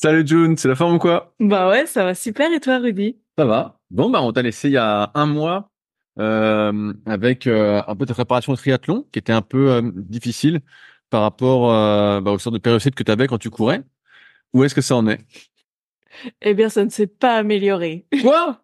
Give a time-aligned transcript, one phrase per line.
[0.00, 1.34] Salut June, c'est la forme ou quoi?
[1.40, 3.16] Bah ouais, ça va super et toi Rudy?
[3.36, 3.80] Ça va.
[3.90, 5.72] Bon bah on t'a laissé il y a un mois
[6.20, 10.60] euh, avec euh, un peu ta préparation au triathlon qui était un peu euh, difficile
[11.10, 13.82] par rapport euh, bah, aux sortes de périocytes que tu avais quand tu courais.
[14.52, 15.18] Où est-ce que ça en est?
[16.42, 18.06] Eh bien, ça ne s'est pas amélioré.
[18.22, 18.62] Quoi?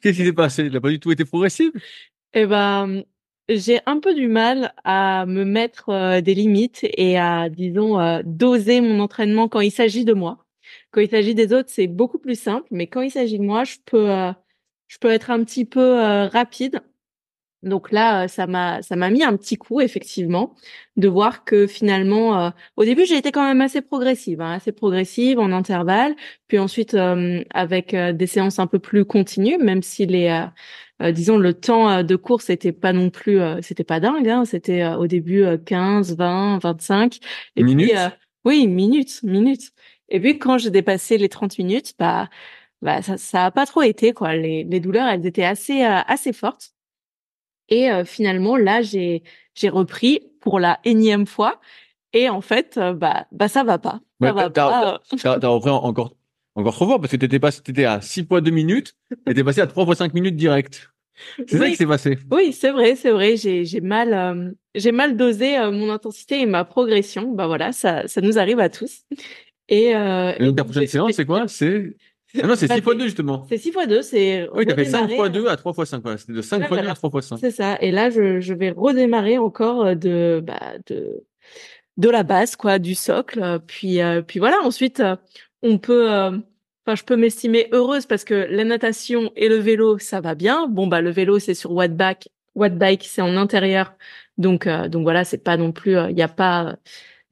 [0.00, 0.66] Qu'est-ce qui s'est passé?
[0.66, 1.72] Il n'a pas du tout été progressif?
[2.32, 3.02] Eh ben,
[3.48, 8.22] j'ai un peu du mal à me mettre euh, des limites et à, disons, euh,
[8.24, 10.45] doser mon entraînement quand il s'agit de moi.
[10.96, 13.64] Quand il s'agit des autres, c'est beaucoup plus simple, mais quand il s'agit de moi,
[13.64, 14.32] je peux, euh,
[14.88, 15.94] je peux être un petit peu
[16.32, 16.80] rapide
[17.66, 20.54] donc là, euh, ça m'a ça m'a mis un petit coup effectivement
[20.96, 24.72] de voir que finalement, euh, au début, j'ai été quand même assez progressive, hein, assez
[24.72, 26.14] progressive en intervalle,
[26.48, 30.46] puis ensuite euh, avec des séances un peu plus continues, même si les
[31.12, 35.06] disons le temps de course c'était pas non plus c'était pas dingue, hein, c'était au
[35.06, 37.18] début 15, 20, 25
[37.56, 37.90] et minutes.
[37.90, 37.98] Puis,
[38.46, 39.72] oui, minutes, minutes.
[40.08, 42.28] Et puis quand j'ai dépassé les 30 minutes, bah
[42.82, 44.34] bah ça ça a pas trop été quoi.
[44.34, 46.76] Les, les douleurs elles étaient assez assez fortes.
[47.68, 49.22] Et euh, finalement, là, j'ai
[49.54, 51.60] j'ai repris pour la énième fois.
[52.12, 54.00] Et en fait, euh, bah bah ça va pas.
[54.20, 55.00] Ça va pas.
[55.18, 56.16] T'as repris encore
[56.54, 58.96] encore trop fort parce que t'étais pas t'étais à 6 fois 2 minutes
[59.26, 60.90] t'es passé à 3 fois 5 minutes direct.
[61.48, 62.18] C'est ça qui s'est passé.
[62.30, 63.36] Oui, c'est vrai, c'est vrai.
[63.36, 67.32] J'ai j'ai mal euh, j'ai mal dosé mon intensité et ma progression.
[67.32, 69.02] Bah voilà, ça ça nous arrive à tous.
[69.68, 71.96] Et, euh, et donc, la prochaine séance, c'est quoi C'est
[72.42, 73.46] ah non, c'est 6 x 2 justement.
[73.48, 75.90] C'est 6 x 2, c'est Oui, tu as fait 5 x 2 à 3 x
[75.90, 77.36] 5 voilà, c'était de 5 x 2 à 3 x 5.
[77.38, 81.24] C'est ça et là je je vais redémarrer encore euh, de bah de
[81.96, 85.16] de la base quoi, du socle puis euh, puis voilà, ensuite euh,
[85.62, 90.20] on peut enfin je peux m'estimer heureuse parce que la natation et le vélo, ça
[90.20, 90.66] va bien.
[90.68, 93.94] Bon bah le vélo c'est sur Wattbike, Wattbike c'est en intérieur.
[94.36, 96.76] Donc donc voilà, c'est pas non plus il y a pas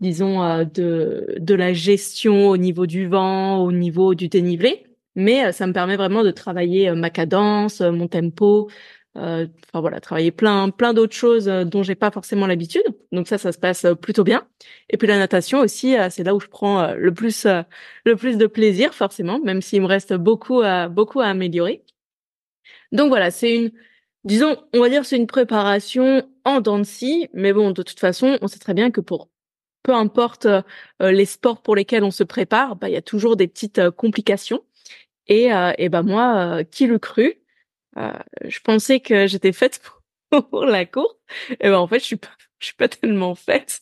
[0.04, 4.84] disons de de la gestion au niveau du vent, au niveau du dénivelé
[5.15, 8.70] mais euh, ça me permet vraiment de travailler euh, ma cadence, euh, mon tempo,
[9.72, 12.82] voilà, travailler plein plein d'autres choses dont j'ai pas forcément l'habitude.
[13.12, 14.47] Donc ça, ça se passe plutôt bien.
[14.91, 17.47] Et puis la natation aussi, c'est là où je prends le plus
[18.04, 21.84] le plus de plaisir forcément, même s'il me reste beaucoup à beaucoup à améliorer.
[22.93, 23.72] Donc voilà, c'est une
[24.25, 28.00] disons, on va dire c'est une préparation en dents de scie, mais bon, de toute
[28.00, 29.28] façon, on sait très bien que pour
[29.84, 30.48] peu importe
[30.98, 34.62] les sports pour lesquels on se prépare, bah il y a toujours des petites complications.
[35.26, 37.34] Et, euh, et ben moi, euh, qui le cru
[37.96, 38.12] euh,
[38.46, 39.80] Je pensais que j'étais faite
[40.30, 41.14] pour, la course.
[41.60, 42.28] Et ben en fait, je suis pas,
[42.58, 43.80] je suis pas tellement faite.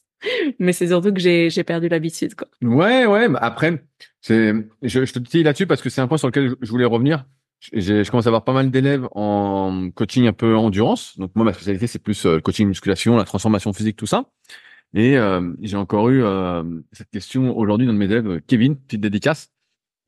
[0.61, 2.47] Mais c'est surtout que j'ai perdu l'habitude quoi.
[2.63, 3.29] Ouais ouais.
[3.29, 3.83] Bah après,
[4.21, 4.53] c'est
[4.83, 7.25] je, je te dis là-dessus parce que c'est un point sur lequel je voulais revenir.
[7.73, 11.19] Je commence à avoir pas mal d'élèves en coaching un peu endurance.
[11.19, 14.27] Donc moi, ma spécialité, c'est plus le coaching musculation, la transformation physique, tout ça.
[14.95, 16.63] Et euh, j'ai encore eu euh,
[16.93, 19.53] cette question aujourd'hui dans de mes élèves, Kevin, petite dédicace,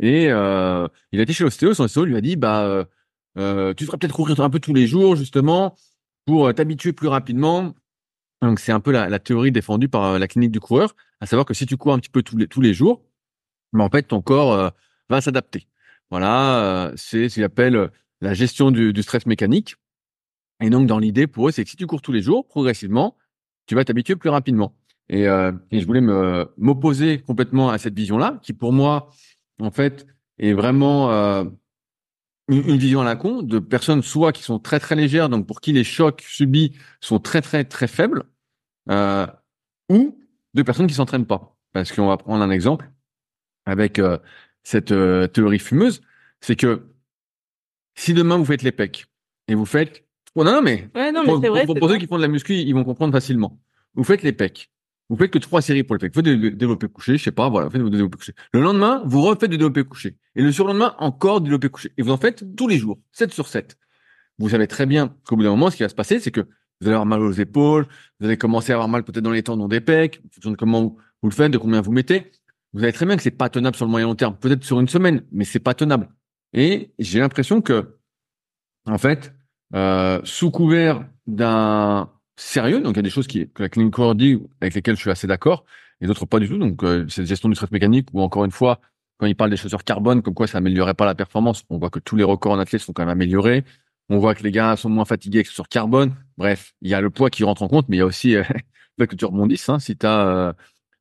[0.00, 2.84] et euh, il a été chez l'ostéo, son ostéo lui a dit bah euh,
[3.38, 5.76] euh tu devrais peut-être courir un peu tous les jours justement
[6.26, 7.74] pour euh, t'habituer plus rapidement.
[8.42, 11.46] Donc c'est un peu la, théorie défendue par euh, la clinique du coureur, à savoir
[11.46, 13.02] que si tu cours un petit peu tous les tous les jours,
[13.72, 14.72] mais en fait ton corps
[15.08, 15.68] va s'adapter.
[16.10, 17.90] Voilà, c'est ce qu'il appelle
[18.20, 19.76] la gestion du, stress mécanique.
[20.60, 23.16] Et donc dans l'idée pour eux, c'est que si tu cours tous les jours, progressivement,
[23.66, 24.74] tu vas t'habituer plus rapidement.
[25.08, 29.10] Et, euh, et je voulais m'opposer complètement à cette vision-là, qui pour moi
[29.60, 30.06] en fait,
[30.38, 31.44] est vraiment euh,
[32.48, 35.46] une, une vision à la con de personnes soit qui sont très très légères, donc
[35.46, 38.24] pour qui les chocs subis sont très très très faibles,
[38.90, 39.26] euh,
[39.90, 40.18] ou
[40.54, 41.56] de personnes qui s'entraînent pas.
[41.72, 42.90] Parce qu'on va prendre un exemple
[43.66, 44.18] avec euh,
[44.62, 46.02] cette euh, théorie fumeuse,
[46.40, 46.86] c'est que
[47.96, 49.06] si demain vous faites les pecs
[49.48, 50.03] et vous faites,
[50.34, 51.66] oh non, non mais, Ouais, non, mais pour, c'est vrai.
[51.66, 53.58] pour- pour ceux qui font de la muscu, ils vont comprendre facilement.
[53.94, 54.70] Vous faites les pecs.
[55.10, 56.14] Vous faites que trois séries pour les pecs.
[56.14, 58.32] Vous faites du développé couché, je sais pas, voilà, vous faites du développé couché.
[58.52, 60.16] Le lendemain, vous refaites du développé couché.
[60.34, 61.92] Et le surlendemain, encore du développé couché.
[61.98, 63.76] Et vous en faites tous les jours, 7 sur 7.
[64.38, 66.40] Vous savez très bien qu'au bout d'un moment, ce qui va se passer, c'est que
[66.40, 67.86] vous allez avoir mal aux épaules,
[68.18, 70.56] vous allez commencer à avoir mal peut-être dans les tendons des pecs, en fonction de
[70.56, 72.32] comment vous, vous le faites, de combien vous mettez.
[72.72, 74.36] Vous savez très bien que c'est pas tenable sur le moyen long terme.
[74.36, 76.08] Peut-être sur une semaine, mais c'est pas tenable.
[76.54, 77.94] Et j'ai l'impression que,
[78.86, 79.33] en fait,
[79.74, 83.90] euh, sous couvert d'un sérieux, donc il y a des choses qui, que la Clean
[83.90, 85.64] Core dit, avec lesquelles je suis assez d'accord,
[86.00, 86.58] et d'autres pas du tout.
[86.58, 88.80] Donc, euh, c'est gestion du stress mécanique, ou encore une fois,
[89.18, 91.90] quand il parle des chaussures carbone, comme quoi ça améliorerait pas la performance, on voit
[91.90, 93.64] que tous les records en athlète sont quand même améliorés.
[94.10, 96.14] On voit que les gars sont moins fatigués avec chaussures carbone.
[96.36, 98.36] Bref, il y a le poids qui rentre en compte, mais il y a aussi
[98.36, 98.42] euh,
[98.98, 99.68] le fait que tu rebondisses.
[99.68, 100.54] Hein, si tu as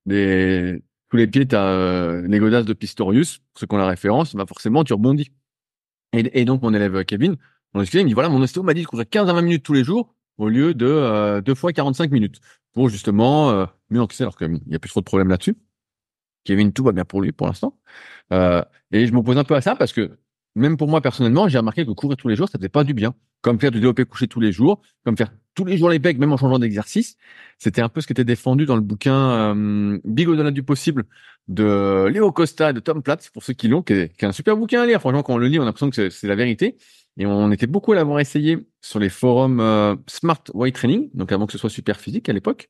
[0.05, 0.81] des
[1.11, 4.35] sous les pieds, tu as les godasses de Pistorius, pour ceux qui ont la référence,
[4.35, 5.29] bah forcément, tu rebondis.
[6.13, 7.37] Et, donc, mon élève euh, Kevin,
[7.73, 9.41] on discutait, il me dit, voilà, mon ostéo m'a dit de courir 15 à 20
[9.41, 12.39] minutes tous les jours au lieu de euh, deux fois 45 minutes
[12.73, 15.55] pour justement euh, mieux encaisser, alors qu'il n'y a plus trop de problèmes là-dessus.
[16.43, 17.79] Kevin, tout va bien pour lui pour l'instant.
[18.33, 20.17] Euh, et je m'oppose un peu à ça parce que
[20.55, 22.93] même pour moi personnellement, j'ai remarqué que courir tous les jours, ça faisait pas du
[22.93, 23.15] bien.
[23.41, 26.17] Comme faire du développé couché tous les jours, comme faire tous les jours les pecs,
[26.17, 27.17] même en changeant d'exercice.
[27.57, 31.05] C'était un peu ce qui était défendu dans le bouquin euh, Big au-delà du possible
[31.47, 34.57] de Léo Costa et de Tom Platz, pour ceux qui l'ont, qui est, un super
[34.57, 34.99] bouquin à lire.
[34.99, 36.77] Franchement, quand on le lit, on a l'impression que c'est- la vérité.
[37.17, 41.31] Et on était beaucoup à l'avoir essayé sur les forums euh, Smart Weight Training, donc
[41.31, 42.69] avant que ce soit super physique à l'époque.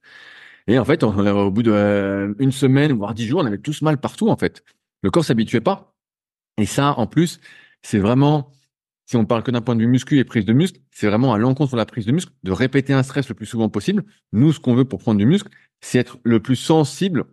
[0.67, 3.81] Et en fait, on, au bout d'une une semaine, voire dix jours, on avait tous
[3.81, 4.63] mal partout, en fait.
[5.01, 5.95] Le corps s'habituait pas.
[6.57, 7.39] Et ça, en plus,
[7.81, 8.51] c'est vraiment,
[9.05, 11.33] si on parle que d'un point de vue muscu et prise de muscle, c'est vraiment
[11.33, 14.03] à l'encontre de la prise de muscle, de répéter un stress le plus souvent possible.
[14.31, 15.49] Nous, ce qu'on veut pour prendre du muscle,
[15.81, 17.25] c'est être le plus sensible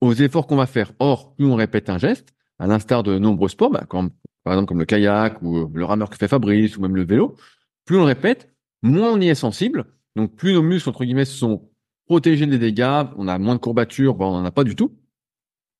[0.00, 0.92] aux efforts qu'on va faire.
[0.98, 4.78] Or, plus on répète un geste, à l'instar de nombreux sports, bah, par exemple comme
[4.78, 7.36] le kayak ou le rameur que fait Fabrice ou même le vélo,
[7.84, 9.84] plus on répète, moins on y est sensible.
[10.16, 11.68] Donc, plus nos muscles, entre guillemets, sont
[12.06, 14.96] protégés des dégâts, on a moins de courbatures, voire on n'en a pas du tout.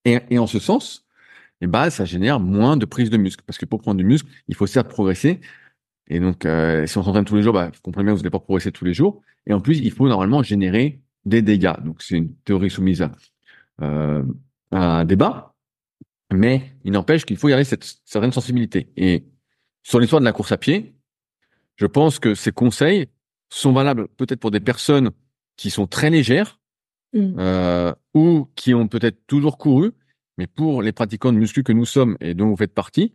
[0.04, 1.05] Et en ce sens,
[1.60, 3.42] et bah, ça génère moins de prise de muscle.
[3.46, 5.40] Parce que pour prendre du muscle, il faut certes progresser.
[6.08, 8.30] Et donc, euh, si on s'entraîne tous les jours, bah, vous comprenez bien vous n'allez
[8.30, 9.22] pas progresser tous les jours.
[9.46, 11.74] Et en plus, il faut normalement générer des dégâts.
[11.84, 13.12] Donc, c'est une théorie soumise à,
[13.82, 14.22] euh,
[14.70, 15.54] à un débat.
[16.32, 18.90] Mais il n'empêche qu'il faut y avoir cette certaine sensibilité.
[18.96, 19.24] Et
[19.82, 20.94] sur l'histoire de la course à pied,
[21.76, 23.08] je pense que ces conseils
[23.48, 25.10] sont valables peut-être pour des personnes
[25.56, 26.58] qui sont très légères
[27.16, 27.34] Mm.
[27.38, 29.92] euh, ou qui ont peut-être toujours couru,
[30.38, 33.14] mais pour les pratiquants de muscu que nous sommes et dont vous faites partie,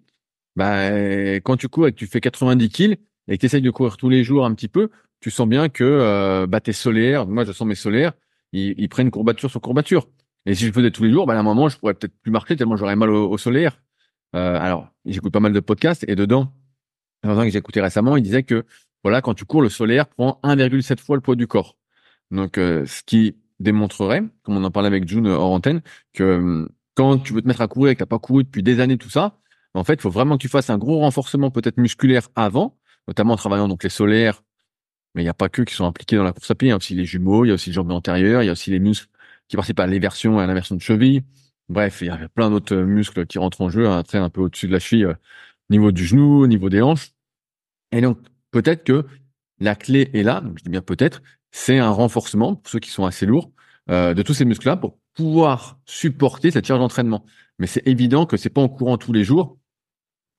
[0.56, 0.89] bah,
[1.41, 2.97] quand tu cours et que tu fais 90 kills
[3.27, 4.89] et que tu essayes de courir tous les jours un petit peu,
[5.19, 8.13] tu sens bien que euh, bah, tes solaires, moi je sens mes solaires,
[8.51, 10.07] ils, ils prennent courbature sur courbature.
[10.45, 12.31] Et si je faisais tous les jours, bah, à un moment, je pourrais peut-être plus
[12.31, 13.79] marcher tellement j'aurais mal au, au solaire.
[14.35, 16.51] Euh, alors, j'écoute pas mal de podcasts et dedans,
[17.24, 18.65] dans un que j'ai écouté récemment, il disait que
[19.03, 21.77] voilà, quand tu cours, le solaire prend 1,7 fois le poids du corps.
[22.31, 25.81] Donc, euh, ce qui démontrerait, comme on en parlait avec June hors antenne,
[26.13, 26.67] que euh,
[27.01, 28.98] quand tu veux te mettre à courir et que t'as pas couru depuis des années,
[28.98, 29.39] tout ça,
[29.74, 32.77] en fait, il faut vraiment que tu fasses un gros renforcement peut-être musculaire avant,
[33.07, 34.44] notamment en travaillant donc les solaires,
[35.15, 36.70] mais il n'y a pas que qui sont impliqués dans la course à pied, il
[36.70, 38.51] y a aussi les jumeaux, il y a aussi le jambe antérieur, il y a
[38.51, 39.08] aussi les muscles
[39.48, 41.24] qui participent à l'éversion et à l'inversion de cheville.
[41.70, 44.41] Bref, il y a plein d'autres muscles qui rentrent en jeu, un trait un peu
[44.41, 47.13] au-dessus de la cheville, euh, au niveau du genou, au niveau des hanches.
[47.91, 48.20] Et donc,
[48.51, 49.08] peut-être que
[49.60, 53.05] la clé est là, je dis bien peut-être, c'est un renforcement, pour ceux qui sont
[53.05, 53.51] assez lourds,
[53.89, 57.25] euh, de tous ces muscles-là pour pouvoir supporter cette charge d'entraînement.
[57.60, 59.58] Mais c'est évident que c'est pas en courant tous les jours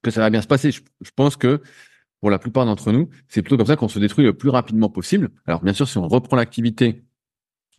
[0.02, 0.70] que ça va bien se passer.
[0.72, 1.62] Je, je pense que
[2.20, 4.88] pour la plupart d'entre nous, c'est plutôt comme ça qu'on se détruit le plus rapidement
[4.88, 5.30] possible.
[5.46, 7.04] Alors bien sûr, si on reprend l'activité,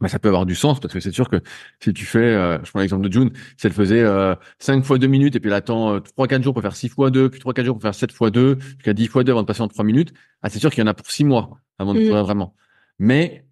[0.01, 1.41] bah, ça peut avoir du sens parce que c'est sûr que
[1.81, 4.97] si tu fais, euh, je prends l'exemple de June, si elle faisait euh, 5 fois
[4.97, 7.39] 2 minutes et puis elle attend euh, 3-4 jours pour faire 6 fois 2, puis
[7.39, 9.67] 3-4 jours pour faire 7 fois 2, jusqu'à 10 fois 2 avant de passer en
[9.69, 12.07] 3 minutes, ah, c'est sûr qu'il y en a pour 6 mois avant de Mm.
[12.07, 12.55] courir vraiment.
[12.99, 13.45] Mais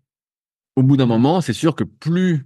[0.76, 2.46] au bout d'un moment, c'est sûr que plus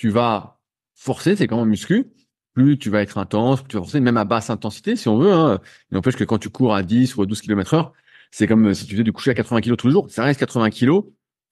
[0.00, 0.58] tu vas
[0.94, 2.06] forcer, c'est comme en muscu,
[2.54, 5.18] plus tu vas être intense, plus tu vas forcer, même à basse intensité, si on
[5.18, 5.30] veut.
[5.30, 5.60] Hein.
[5.90, 7.92] N'empêche que quand tu cours à 10 ou à 12 km heure,
[8.30, 10.10] c'est comme euh, si tu faisais du coucher à 80 kg tous les jours.
[10.10, 11.02] Ça reste 80 kg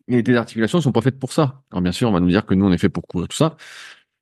[0.08, 1.62] et tes articulations sont pas faites pour ça.
[1.70, 3.36] Alors bien sûr, on va nous dire que nous, on est fait pour courir tout
[3.36, 3.58] ça.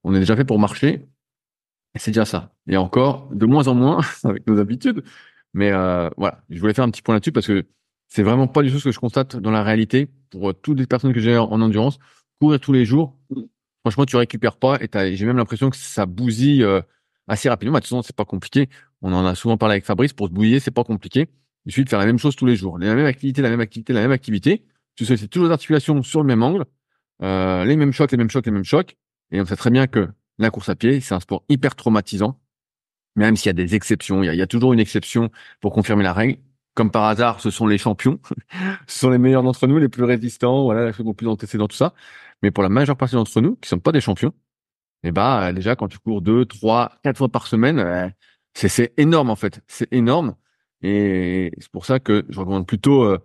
[0.03, 1.07] On est déjà fait pour marcher.
[1.95, 2.53] Et c'est déjà ça.
[2.67, 5.05] Et encore, de moins en moins avec nos habitudes.
[5.55, 7.65] Mais euh, voilà, je voulais faire un petit point là-dessus parce que
[8.09, 10.81] c'est vraiment pas du tout ce que je constate dans la réalité pour euh, toutes
[10.81, 12.01] les personnes que j'ai en endurance.
[12.41, 13.16] Courir tous les jours,
[13.87, 16.81] franchement, tu récupères pas et j'ai même l'impression que ça bousille euh,
[17.29, 17.75] assez rapidement.
[17.75, 18.69] De toute façon, c'est pas compliqué.
[19.01, 20.13] On en a souvent parlé avec Fabrice.
[20.13, 21.29] Pour se bouiller, c'est pas compliqué.
[21.67, 22.81] Il suffit de faire la même chose tous les jours.
[22.81, 24.65] La même activité, la même activité, la même activité.
[24.97, 26.65] Tu sais, c'est toujours l'articulation sur le même angle.
[27.23, 28.97] Euh, les mêmes chocs, les mêmes chocs, les mêmes chocs.
[29.31, 32.41] Et on sait très bien que la course à pied, c'est un sport hyper traumatisant.
[33.15, 36.13] Même s'il y a des exceptions, il y a, toujours une exception pour confirmer la
[36.13, 36.39] règle.
[36.75, 38.19] Comme par hasard, ce sont les champions.
[38.89, 41.95] ce sont les meilleurs d'entre nous, les plus résistants, voilà, ont plus antécédents, tout ça.
[42.43, 44.33] Mais pour la majeure partie d'entre nous, qui sont pas des champions,
[45.03, 48.09] eh ben, déjà, quand tu cours deux, trois, quatre fois par semaine, euh,
[48.55, 49.61] c'est, énorme, en fait.
[49.67, 50.35] C'est énorme.
[50.83, 53.19] Et c'est pour ça que je recommande plutôt euh,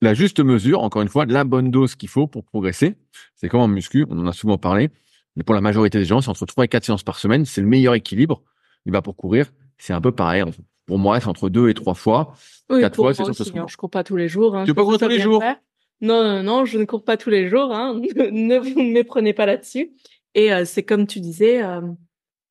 [0.00, 2.96] la juste mesure, encore une fois, la bonne dose qu'il faut pour progresser.
[3.34, 4.90] C'est comme en muscu, on en a souvent parlé.
[5.36, 7.44] Mais pour la majorité des gens, c'est entre 3 et 4 séances par semaine.
[7.44, 8.42] C'est le meilleur équilibre.
[8.86, 9.46] Et bah, pour courir,
[9.76, 10.44] c'est un peu pareil.
[10.86, 12.34] Pour moi, c'est entre 2 et 3 fois.
[12.70, 14.56] Oui, 4 pour fois, c'est ce hein, je cours pas tous les jours.
[14.56, 15.56] Hein, Tu je courir tous les jours faire.
[16.00, 17.72] Non, non, non, je ne cours pas tous les jours.
[17.72, 18.00] Hein.
[18.30, 19.92] ne vous ne méprenez pas là-dessus.
[20.34, 21.80] Et euh, c'est comme tu disais euh,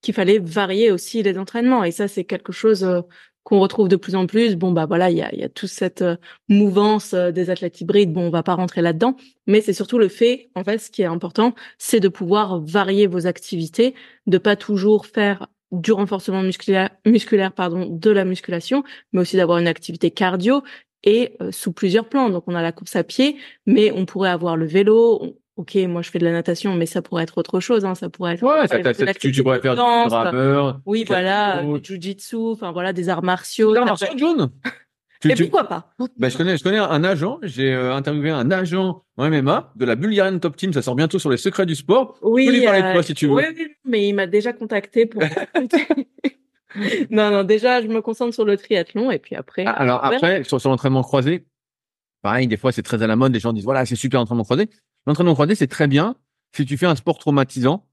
[0.01, 1.83] qu'il fallait varier aussi les entraînements.
[1.83, 3.01] Et ça, c'est quelque chose euh,
[3.47, 4.57] qu'on retrouve de plus en plus.
[4.57, 6.17] Bon, bah voilà, il y a, y a toute cette euh,
[6.49, 8.11] mouvance euh, des athlètes hybrides.
[8.11, 9.15] Bon, on va pas rentrer là-dedans.
[9.47, 13.07] Mais c'est surtout le fait, en fait, ce qui est important, c'est de pouvoir varier
[13.07, 19.21] vos activités, de pas toujours faire du renforcement musculaire, musculaire pardon, de la musculation, mais
[19.21, 20.61] aussi d'avoir une activité cardio
[21.03, 22.29] et euh, sous plusieurs plans.
[22.29, 25.19] Donc on a la course à pied, mais on pourrait avoir le vélo.
[25.21, 27.83] On- Ok, moi je fais de la natation, mais ça pourrait être autre chose.
[27.83, 27.95] Hein.
[27.95, 30.79] Ça pourrait être Ouais, euh, ça, ça- tu, pourrais faire du rameur.
[30.85, 33.73] Oui, voilà, du jujitsu, enfin voilà, des arts martiaux.
[33.73, 34.51] Tu ça martiaux, John?
[35.19, 35.95] Tu- Et tu- pourquoi pas?
[36.17, 37.39] Ben, je connais, je connais un agent.
[37.41, 40.73] J'ai euh, interviewé un agent en MMA de la Bulgarian Top Team.
[40.73, 42.19] Ça sort bientôt sur les secrets du sport.
[42.21, 43.33] Oui, peux lui parler de euh, toi, si tu veux.
[43.33, 45.23] Oui, oui, mais il m'a déjà contacté pour.
[47.09, 49.65] non, non, déjà je me concentre sur le triathlon et puis après.
[49.65, 51.45] Ah, Alors après, sur, sur l'entraînement croisé,
[52.21, 53.33] pareil, des fois c'est très à la mode.
[53.33, 54.69] Les gens disent voilà, c'est super l'entraînement croisé.
[55.05, 56.15] L'entraînement croisé, c'est très bien
[56.55, 57.87] si tu fais un sport traumatisant,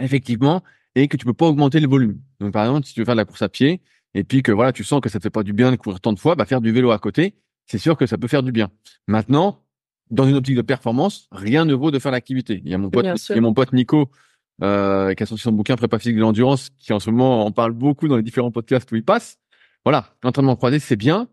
[0.00, 0.62] effectivement,
[0.94, 2.20] et que tu peux pas augmenter le volume.
[2.40, 3.80] Donc par exemple, si tu veux faire de la course à pied
[4.14, 6.00] et puis que voilà, tu sens que ça te fait pas du bien de courir
[6.00, 7.34] tant de fois, bah faire du vélo à côté,
[7.66, 8.70] c'est sûr que ça peut faire du bien.
[9.06, 9.64] Maintenant,
[10.10, 12.60] dans une optique de performance, rien ne vaut de faire l'activité.
[12.64, 14.10] Il y a mon pote, il y a mon pote Nico
[14.62, 17.50] euh, qui a sorti son bouquin Prépa physique de l'endurance, qui en ce moment en
[17.52, 19.38] parle beaucoup dans les différents podcasts où il passe.
[19.84, 21.28] Voilà, l'entraînement croisé, c'est bien,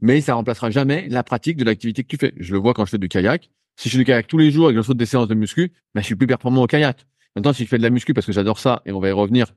[0.00, 2.34] mais ça remplacera jamais la pratique de l'activité que tu fais.
[2.36, 3.50] Je le vois quand je fais du kayak.
[3.76, 5.34] Si je fais du kayak tous les jours et que je saute des séances de
[5.34, 7.06] muscu, ben, je suis plus performant au kayak.
[7.36, 9.12] Maintenant, si je fais de la muscu parce que j'adore ça, et on va y
[9.12, 9.54] revenir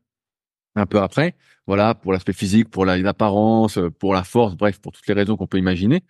[0.75, 1.35] un peu après,
[1.67, 5.35] voilà, pour l'aspect physique, pour la- l'apparence, pour la force, bref, pour toutes les raisons
[5.35, 6.03] qu'on peut imaginer,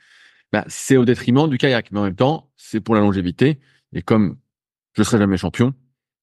[0.51, 1.91] ben, c'est au détriment du kayak.
[1.91, 3.59] Mais en même temps, c'est pour la longévité.
[3.93, 4.37] Et comme
[4.93, 5.73] je serai jamais champion,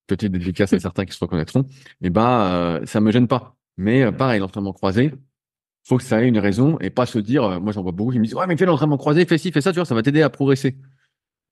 [0.09, 1.65] petite dédicace à certains qui se reconnaîtront,
[2.01, 3.55] et ben, euh, ça me gêne pas.
[3.77, 5.13] Mais euh, pareil, l'entraînement croisé,
[5.87, 8.11] faut que ça ait une raison et pas se dire, euh, moi j'en vois beaucoup
[8.11, 9.95] qui me disent, ouais, mais fais l'entraînement croisé, fais ci, fais ça, tu vois, ça
[9.95, 10.77] va t'aider à progresser.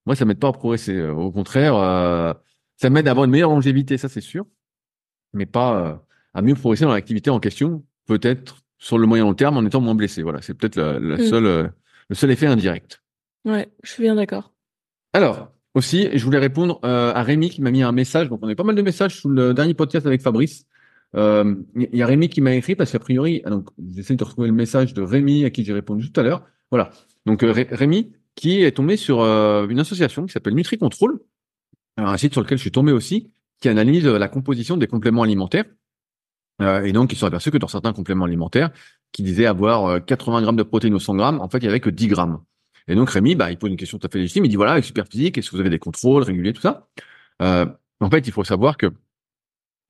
[0.05, 1.01] Moi, ça m'aide pas à progresser.
[1.01, 2.33] Au contraire, euh,
[2.77, 4.45] ça m'aide à avoir une meilleure longévité, ça c'est sûr,
[5.33, 5.95] mais pas euh,
[6.33, 9.81] à mieux progresser dans l'activité en question, peut-être sur le moyen long terme en étant
[9.81, 10.21] moins blessé.
[10.23, 11.25] Voilà, c'est peut-être la, la Mm.
[11.27, 11.67] seule, euh,
[12.09, 13.01] le seul effet indirect.
[13.45, 14.53] Ouais, je suis bien d'accord.
[15.13, 18.29] Alors, aussi, je voulais répondre euh, à Rémi qui m'a mis un message.
[18.29, 20.65] Donc, on a eu pas mal de messages sous le dernier podcast avec Fabrice.
[21.15, 24.23] Euh, Il y a Rémi qui m'a écrit parce qu'a priori, ah, donc j'essaie de
[24.23, 26.43] retrouver le message de Rémi à qui j'ai répondu tout à l'heure.
[26.71, 26.91] Voilà.
[27.25, 31.19] Donc euh, Ré- Rémi qui est tombé sur une association qui s'appelle NutriControl,
[31.95, 33.31] Alors, un site sur lequel je suis tombé aussi,
[33.61, 35.65] qui analyse la composition des compléments alimentaires.
[36.61, 38.69] Et donc, ils se sont aperçus que dans certains compléments alimentaires,
[39.11, 41.67] qui disaient avoir euh, 80 grammes de protéines au 100 grammes, en fait, il y
[41.67, 42.39] avait que 10 grammes.
[42.87, 44.45] Et donc Rémi, bah, il pose une question tout à fait légitime.
[44.45, 46.87] Il dit voilà, avec Superphysique, est-ce que vous avez des contrôles réguliers, tout ça?
[47.41, 47.65] Euh,
[47.99, 48.87] En fait, il faut savoir que,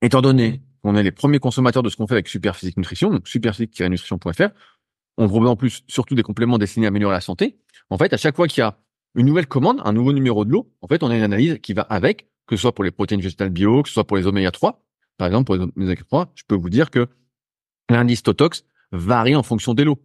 [0.02, 3.26] étant donné qu'on est les premiers consommateurs de ce qu'on fait avec Superphysique Nutrition, donc
[3.28, 4.48] superphysique-nutrition.fr,
[5.16, 7.58] on propose en plus surtout des compléments destinés à améliorer la santé.
[7.90, 8.78] En fait, à chaque fois qu'il y a
[9.14, 11.72] une nouvelle commande, un nouveau numéro de lot, en fait, on a une analyse qui
[11.72, 14.26] va avec, que ce soit pour les protéines végétales bio, que ce soit pour les
[14.26, 14.84] oméga 3.
[15.16, 17.08] Par exemple, pour les oméga 3, je peux vous dire que
[17.90, 19.98] l'indice Totox varie en fonction des lots.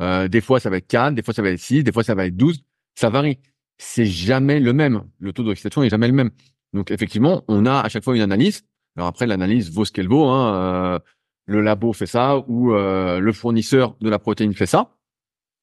[0.00, 2.02] Euh, des fois, ça va être 4, des fois, ça va être 6, des fois,
[2.04, 2.62] ça va être 12.
[2.94, 3.38] Ça varie.
[3.78, 5.04] C'est jamais le même.
[5.20, 6.30] Le taux d'oxydation est jamais le même.
[6.72, 8.64] Donc, effectivement, on a à chaque fois une analyse.
[8.96, 10.26] Alors après, l'analyse vaut ce qu'elle vaut.
[10.26, 10.54] Hein.
[10.54, 10.98] Euh,
[11.46, 14.94] le labo fait ça ou euh, le fournisseur de la protéine fait ça.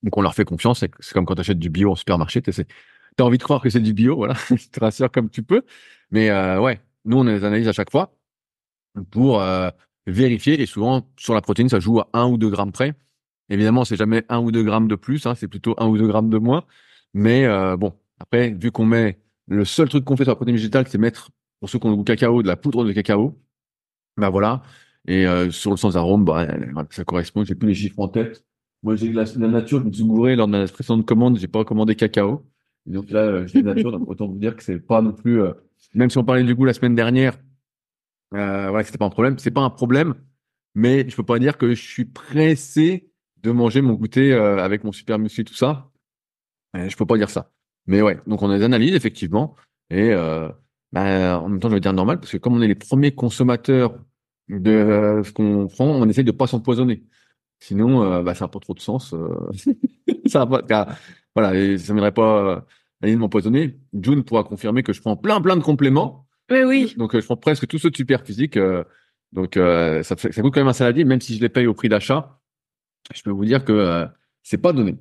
[0.04, 0.80] Donc, on leur fait confiance.
[0.80, 2.42] C'est comme quand tu achètes du bio au supermarché.
[2.42, 4.16] Tu as envie de croire que c'est du bio.
[4.16, 4.36] Voilà.
[4.48, 5.64] tu te rassures comme tu peux.
[6.12, 8.16] Mais euh, ouais, nous, on a des analyses à chaque fois
[9.12, 9.70] pour euh,
[10.08, 10.62] vérifier.
[10.62, 12.94] Et souvent, sur la protéine, ça joue à 1 ou 2 grammes près.
[13.50, 15.26] Évidemment, c'est jamais 1 ou 2 grammes de plus.
[15.26, 16.64] Hein, c'est plutôt 1 ou 2 grammes de moins.
[17.14, 20.58] Mais euh, bon, après, vu qu'on met le seul truc qu'on fait sur la protéine
[20.58, 23.40] végétale, c'est mettre, pour ceux qui ont le goût cacao, de la poudre de cacao.
[24.18, 24.64] Ben voilà.
[25.08, 26.48] Et euh, sur le sans arôme, bah,
[26.90, 27.44] ça correspond.
[27.44, 28.44] J'ai plus les chiffres en tête.
[28.82, 29.80] Moi, j'ai de la, nature.
[29.82, 31.38] Je me suis gouré lors de la précédente commande.
[31.38, 32.44] J'ai pas commandé cacao.
[32.86, 33.92] Donc là, euh, j'ai de la nature.
[33.92, 35.42] donc autant vous dire que c'est pas non plus.
[35.42, 35.54] euh,
[35.94, 37.38] même si on parlait du goût la semaine dernière,
[38.34, 39.38] euh, voilà, c'était pas un problème.
[39.38, 40.16] C'est pas un problème
[40.76, 43.10] mais je peux pas dire que je suis pressé
[43.46, 45.92] de manger mon goûter euh, avec mon super muscle tout ça.
[46.74, 47.52] Je je peux pas dire ça.
[47.88, 49.56] Mais ouais, donc on a des analyses effectivement
[49.90, 50.50] et euh,
[50.92, 53.14] bah, en même temps je vais dire normal parce que comme on est les premiers
[53.14, 53.98] consommateurs
[54.50, 57.04] de euh, ce qu'on prend, on essaye de pas s'empoisonner.
[57.60, 59.16] Sinon, euh, bah, ça n'a pas trop de sens.
[60.26, 60.88] ça va pas,
[61.36, 62.66] voilà, et ça m'aimerait pas
[63.02, 63.78] à de m'empoisonner.
[63.94, 66.28] June pourra confirmer que je prends plein plein de compléments.
[66.50, 66.94] Oui, oui.
[66.98, 68.58] Donc je prends presque tous ceux de super physique.
[69.32, 71.90] donc ça, ça coûte quand même un saladier, même si je les paye au prix
[71.90, 72.40] d'achat
[73.14, 74.06] je peux vous dire que euh,
[74.44, 74.96] c'est pas donné.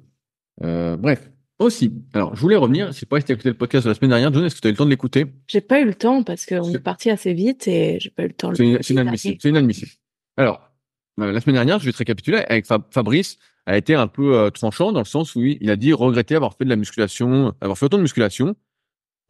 [0.63, 1.93] Euh, bref, aussi.
[2.13, 2.89] Alors, je voulais revenir.
[2.89, 4.33] Je sais pas si tu as écouté le podcast de la semaine dernière.
[4.33, 5.27] John, est-ce que tu as eu le temps de l'écouter?
[5.47, 8.29] J'ai pas eu le temps parce qu'on est parti assez vite et j'ai pas eu
[8.29, 8.53] le temps.
[8.55, 9.39] C'est inadmissible.
[9.41, 9.93] C'est inadmissible.
[10.37, 10.73] Alors,
[11.21, 14.51] euh, la semaine dernière, je vais te récapituler avec Fabrice a été un peu euh,
[14.51, 17.79] tranchant dans le sens où il a dit regretter avoir fait de la musculation, avoir
[17.79, 18.57] fait autant de musculation.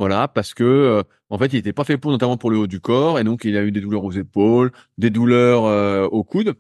[0.01, 2.67] Voilà, parce que euh, en fait, il n'était pas fait pour, notamment pour le haut
[2.67, 6.55] du corps, et donc il a eu des douleurs aux épaules, des douleurs aux coudes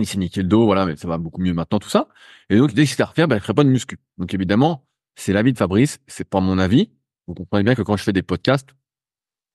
[0.00, 2.08] il s'est niqué le dos, voilà, mais ça va beaucoup mieux maintenant, tout ça.
[2.50, 3.98] Et donc, il décide à refaire, ben, il ferait pas de muscu.
[4.18, 4.84] Donc, évidemment,
[5.16, 6.90] c'est l'avis de Fabrice, c'est pas mon avis.
[7.26, 8.70] Vous comprenez bien que quand je fais des podcasts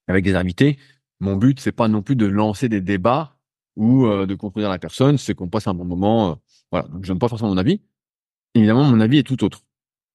[0.08, 0.78] avec des invités,
[1.20, 3.38] mon but, c'est pas non plus de lancer des débats
[3.76, 6.32] ou euh, de contredire la personne, c'est qu'on passe un bon moment.
[6.32, 6.36] Euh,
[6.72, 7.82] voilà, donc je donne pas forcément mon avis.
[8.56, 9.62] Évidemment, mon avis est tout autre.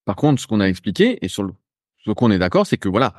[0.05, 1.53] Par contre, ce qu'on a expliqué et sur le,
[1.99, 3.15] ce qu'on est d'accord, c'est que voilà,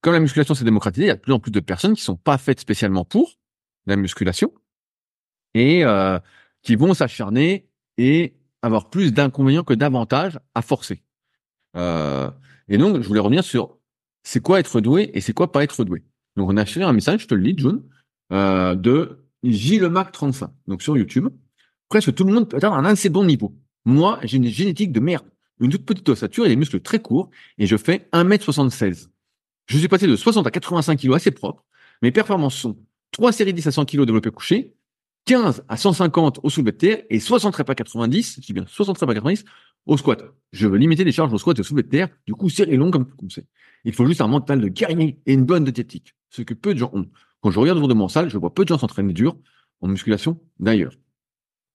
[0.00, 2.02] comme la musculation s'est démocratisée, il y a de plus en plus de personnes qui
[2.02, 3.38] sont pas faites spécialement pour
[3.86, 4.52] la musculation.
[5.54, 6.18] Et euh,
[6.62, 11.02] qui vont s'acharner et avoir plus d'inconvénients que d'avantages à forcer.
[11.76, 12.30] Euh,
[12.68, 13.78] et donc, je voulais revenir sur
[14.22, 16.02] c'est quoi être doué et c'est quoi pas être doué.
[16.36, 17.82] Donc, on a acheté un message, je te le lis, John,
[18.32, 21.28] euh, de JLemac35, donc sur YouTube.
[21.88, 23.54] Presque tout le monde peut atteindre un assez bon niveau.
[23.84, 25.26] Moi, j'ai une génétique de merde,
[25.60, 29.08] une toute petite ossature et des muscles très courts, et je fais 1m76.
[29.66, 31.64] Je suis passé de 60 à 85 kg assez propre.
[32.00, 32.76] Mes performances sont
[33.10, 34.74] 3 séries 10 à 100 kg développé couché,
[35.24, 38.98] 15 à 150 au soulevé de terre et 60 reps à 90, je bien 60
[38.98, 39.44] reps à 90
[39.86, 40.24] au squat.
[40.52, 42.66] Je veux limiter les charges au squat et au soulevé de terre, du coup c'est
[42.66, 43.46] long comme comme c'est.
[43.84, 46.78] Il faut juste un mental de guerrier et une bonne diététique, ce que peu de
[46.78, 47.06] gens ont.
[47.40, 49.36] Quand je regarde autour de mon salle, je vois peu de gens s'entraîner dur
[49.80, 50.92] en musculation d'ailleurs.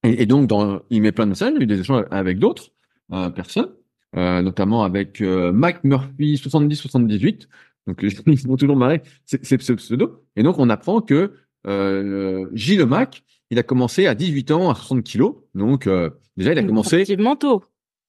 [0.04, 2.40] Et, donc dans, il met plein de messages, il y a eu des échanges avec
[2.40, 2.72] d'autres
[3.12, 3.70] euh, personnes,
[4.16, 7.48] euh, notamment avec euh, Murphy 70-78.
[7.88, 10.26] Donc ils vont toujours marrer, c'est ce pseudo.
[10.36, 11.34] Et donc on apprend que
[11.66, 15.36] euh, Gilles Mac il a commencé à 18 ans à 60 kilos.
[15.56, 17.04] Donc, euh, déjà, il a commencé.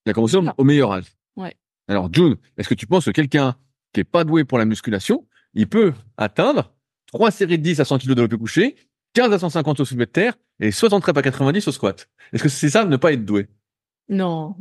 [0.06, 1.04] Il a commencé au meilleur âge.
[1.36, 1.54] Ouais.
[1.86, 3.56] Alors, June, est-ce que tu penses que quelqu'un
[3.92, 6.74] qui est pas doué pour la musculation, il peut atteindre
[7.06, 8.76] 3 séries de 10 à 100 kilos de développé couché,
[9.14, 12.08] 15 à 150 au soulevé de terre et 60 reps à 90 au squat?
[12.32, 13.48] Est-ce que c'est ça, ne pas être doué?
[14.08, 14.54] Non.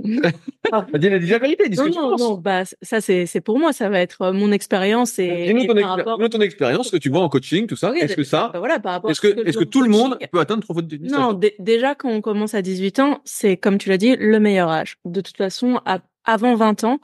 [0.72, 4.02] ah, dis la vérité, dis non, non, non, bah, ça, c'est, pour moi, ça va
[4.02, 5.54] être euh, mon expérience et.
[5.54, 6.30] Dis-nous ton, rapport...
[6.30, 7.94] ton, expérience, ce que tu vois en coaching, tout ça.
[7.96, 8.50] est-ce que ça.
[8.52, 10.98] Bah, voilà, par rapport est-ce que, est-ce que tout le monde peut atteindre fois de
[11.10, 14.70] Non, déjà, quand on commence à 18 ans, c'est, comme tu l'as dit, le meilleur
[14.70, 14.98] âge.
[15.06, 17.00] De toute façon, à, avant 20 ans,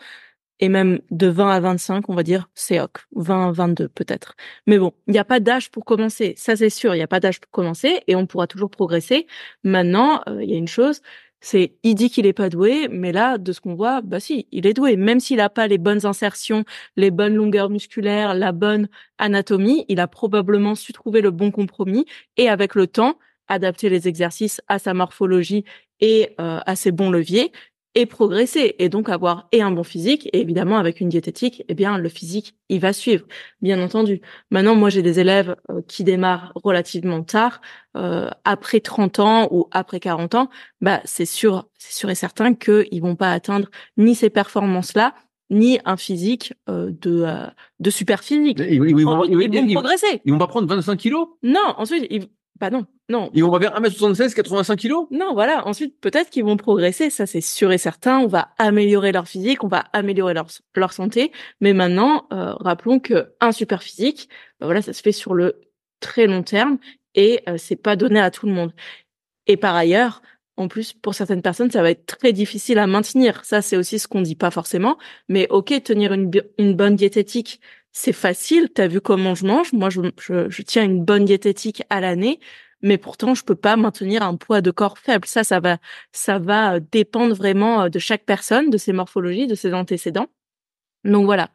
[0.60, 3.00] et même de 20 à 25, on va dire, c'est ok.
[3.16, 4.36] 20, 22 peut-être.
[4.68, 6.36] Mais bon, il n'y a pas d'âge pour commencer.
[6.38, 9.28] Ça, c'est sûr, il n'y a pas d'âge pour commencer et on pourra toujours progresser.
[9.64, 11.02] Maintenant, euh, il y a une chose,
[11.46, 14.48] c'est il dit qu'il est pas doué, mais là, de ce qu'on voit, bah si,
[14.54, 14.96] il est doué.
[14.96, 16.64] Même s'il a pas les bonnes insertions,
[16.96, 22.06] les bonnes longueurs musculaires, la bonne anatomie, il a probablement su trouver le bon compromis
[22.38, 25.66] et avec le temps, adapter les exercices à sa morphologie
[26.00, 27.52] et euh, à ses bons leviers
[27.96, 31.74] et progresser et donc avoir et un bon physique et évidemment avec une diététique eh
[31.74, 33.26] bien le physique il va suivre
[33.62, 34.22] bien entendu.
[34.52, 37.62] Maintenant moi j'ai des élèves euh, qui démarrent relativement tard
[37.96, 40.50] euh, après 30 ans ou après 40 ans
[40.82, 44.96] bah c'est sûr c'est sûr et certain que ils vont pas atteindre ni ces performances
[44.96, 45.14] là
[45.50, 47.28] ni un physique euh, de
[47.80, 48.60] de super physique.
[48.60, 49.18] Ils, vont,
[49.74, 50.22] progresser.
[50.26, 51.28] ils vont pas prendre 25 kilos?
[51.44, 52.28] Non ensuite ils,
[52.60, 53.30] bah non, non.
[53.34, 55.08] Ils vont vers 1m76, 85 kilos?
[55.12, 55.68] Non, voilà.
[55.68, 58.20] Ensuite, peut-être qu'ils vont progresser, ça c'est sûr et certain.
[58.20, 61.32] On va améliorer leur physique, on va améliorer leur, leur santé.
[61.62, 65.62] Mais maintenant, euh, rappelons que un super physique, bah voilà, ça se fait sur le
[66.00, 66.78] très long terme
[67.16, 68.74] et euh, c'est pas donné à tout le monde.
[69.48, 70.22] Et par ailleurs,
[70.56, 73.44] en plus, pour certaines personnes, ça va être très difficile à maintenir.
[73.44, 74.98] Ça, c'est aussi ce qu'on dit pas forcément.
[75.28, 77.60] Mais ok, tenir une, une bonne diététique,
[77.94, 81.84] c'est facile, tu as vu comment je mange, moi je, je, tiens une bonne diététique
[81.90, 82.40] à l'année,
[82.82, 85.28] mais pourtant je peux pas maintenir un poids de corps faible.
[85.28, 85.78] Ça, ça va,
[86.12, 90.28] ça va euh, dépendre vraiment euh, de chaque personne, de ses morphologies, de ses antécédents.
[91.04, 91.50] Donc voilà,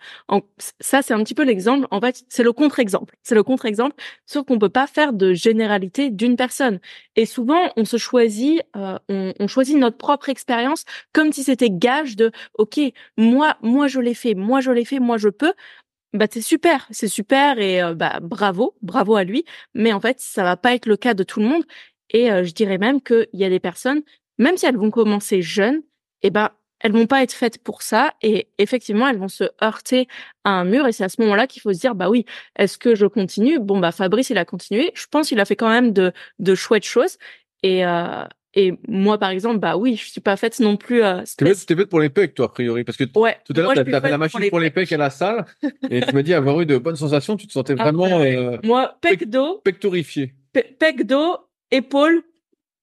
[0.79, 1.87] ça c'est un petit peu l'exemple.
[1.91, 3.17] En fait, c'est le contre-exemple.
[3.23, 3.97] C'est le contre-exemple
[4.27, 6.81] sur qu'on peut pas faire de généralité d'une personne.
[7.17, 11.71] Et souvent, on se choisit, euh, on, on, choisit notre propre expérience comme si c'était
[11.71, 12.79] gage de, ok,
[13.17, 15.55] moi, moi je l'ai fait, moi je l'ai fait, moi je peux
[16.15, 19.45] bah c'est super, c'est super et bah bravo, bravo à lui.
[19.75, 21.65] Mais en fait, ça va pas être le cas de tout le monde.
[22.11, 24.03] Et euh, je dirais même qu'il y a des personnes,
[24.39, 25.83] même si elles vont commencer jeunes,
[26.23, 28.15] eh ben, elles vont pas être faites pour ça.
[28.23, 30.09] Et effectivement, elles vont se heurter
[30.45, 30.87] à un mur.
[30.87, 32.25] Et c'est à ce moment-là qu'il faut se dire, bah oui,
[32.57, 33.59] est-ce que je continue?
[33.59, 34.93] Bon, bah Fabrice, il a continué.
[34.95, 37.19] Je pense qu'il a fait quand même de, de chouettes choses.
[37.63, 41.03] Et, euh, et moi, par exemple, bah oui, je suis pas faite non plus.
[41.03, 43.75] Euh, T'es faite, pour les pecs, toi, a priori, parce que ouais, tout à l'heure,
[43.75, 45.45] t'as fait la machine pour les, pecs à la salle,
[45.91, 47.37] et tu m'as dit avoir eu de bonnes sensations.
[47.37, 48.57] Tu te sentais Ah, vraiment ouais, euh.
[48.65, 50.35] Moi, pec d'eau, pectorifié.
[50.53, 51.37] pe- pec d'eau,
[51.71, 52.23] épaule,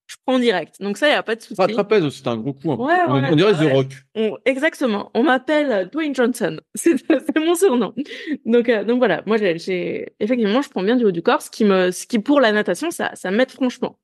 [0.07, 0.75] je prends direct.
[0.81, 1.55] Donc ça, il y a pas de souci.
[1.57, 2.71] Ah, trapèze aussi, c'était un gros coup.
[2.71, 2.75] hein.
[2.77, 3.53] Ouais, on, ouais, on dirait.
[3.53, 3.87] The Rock.
[4.13, 5.09] On- exactement.
[5.15, 6.59] On m'appelle Dwayne Johnson.
[6.75, 7.91] C'est c'est mon surnom.
[8.45, 9.23] Donc, euh, donc voilà.
[9.25, 12.19] Moi, j'ai effectivement, je prends bien du haut du corps, ce qui me, ce qui
[12.19, 13.97] pour la natation, ça, ça m'aide franchement.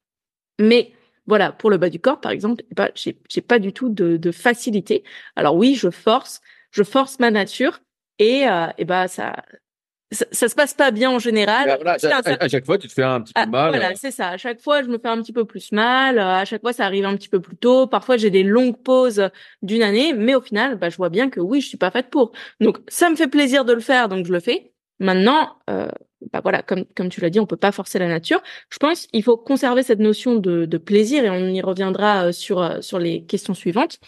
[0.60, 0.92] Mais
[1.32, 4.18] voilà, pour le bas du corps, par exemple, ben, j'ai, j'ai pas du tout de,
[4.18, 5.06] de facilité.
[5.38, 6.42] Alors oui, je force,
[6.72, 7.80] je force ma nature
[8.20, 9.38] et, euh, et ben ça,
[10.12, 11.68] ça, ça se passe pas bien en général.
[11.70, 11.98] Bah, voilà,
[12.38, 13.70] à chaque fois, tu te fais un petit peu ah, mal.
[13.70, 14.28] Voilà, c'est ça.
[14.32, 16.20] À chaque fois, je me fais un petit peu plus mal.
[16.20, 17.88] euh, À chaque fois, ça arrive un petit peu plus tôt.
[17.88, 19.30] Parfois, j'ai des longues pauses
[19.62, 22.10] d'une année, mais au final, bah, je vois bien que oui, je suis pas faite
[22.10, 22.34] pour.
[22.60, 24.74] Donc, ça me fait plaisir de le faire, donc je le fais.
[25.00, 25.88] Maintenant, euh,
[26.34, 28.42] bah voilà, comme comme tu l'as dit, on peut pas forcer la nature.
[28.70, 32.32] Je pense il faut conserver cette notion de, de plaisir et on y reviendra euh,
[32.32, 34.00] sur euh, sur les questions suivantes.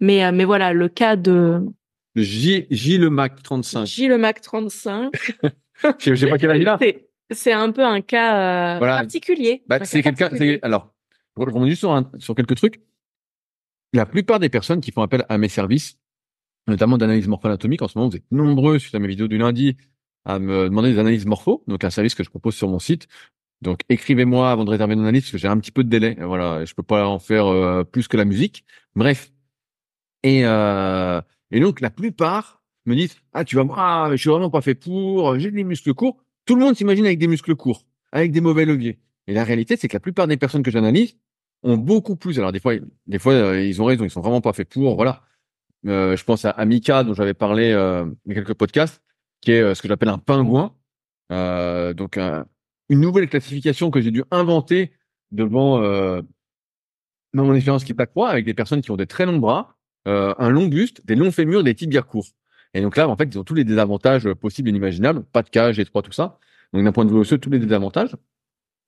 [0.00, 1.60] Mais euh, mais voilà, le cas de
[2.16, 3.84] J, J le Mac 35.
[3.86, 5.10] J le Mac 35,
[5.98, 6.78] Je sais- pas quel âge il a.
[7.30, 8.96] c'est un peu un cas euh, Voilà.
[8.98, 9.62] particulier.
[9.68, 10.30] Bah, c'est quelqu'un.
[10.62, 10.92] Alors,
[11.38, 12.80] je juste sur, un- sur quelques trucs.
[13.92, 15.96] La plupart des personnes qui font appel à mes services,
[16.66, 19.76] notamment d'analyse morpho-anatomique, en ce moment, vous êtes nombreux suite à mes vidéos du lundi
[20.28, 23.08] à me demander des analyses morpho, donc un service que je propose sur mon site.
[23.62, 26.16] Donc, écrivez-moi avant de réserver une analyse, parce que j'ai un petit peu de délai.
[26.20, 28.64] Voilà, je peux pas en faire euh, plus que la musique.
[28.94, 29.32] Bref.
[30.22, 34.30] Et, euh, et donc, la plupart me disent, ah, tu vas voir, ah, je suis
[34.30, 36.22] vraiment pas fait pour, j'ai des muscles courts.
[36.44, 38.98] Tout le monde s'imagine avec des muscles courts, avec des mauvais leviers.
[39.26, 41.16] Et la réalité, c'est que la plupart des personnes que j'analyse
[41.62, 42.38] ont beaucoup plus.
[42.38, 42.74] Alors, des fois,
[43.06, 45.22] des fois, euh, ils ont raison, ils sont vraiment pas faits pour, voilà.
[45.86, 49.02] Euh, je pense à, à Mika, dont j'avais parlé euh, a quelques podcasts,
[49.40, 50.74] qui est euh, ce que j'appelle un pingouin.
[51.32, 52.46] Euh, donc, un-
[52.88, 54.92] une nouvelle classification que j'ai dû inventer
[55.30, 56.22] devant euh,
[57.34, 60.68] mon expérience qui croix avec des personnes qui ont des très longs bras, un long
[60.68, 62.28] buste, des longs fémurs, des tibias courts.
[62.72, 65.50] Et donc là, en fait, ils ont tous les désavantages possibles et inimaginables, pas de
[65.50, 66.38] cage, étroit, tout ça.
[66.72, 68.16] Donc d'un point de vue osseux, tous les désavantages.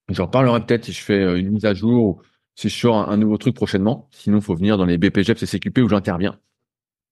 [0.08, 2.22] J'en parlerai peut-être si je fais une mise à jour ou
[2.54, 4.08] si je sors un, nouveau truc prochainement.
[4.12, 6.38] Sinon, faut venir dans les BPGEPS et CQP où j'interviens.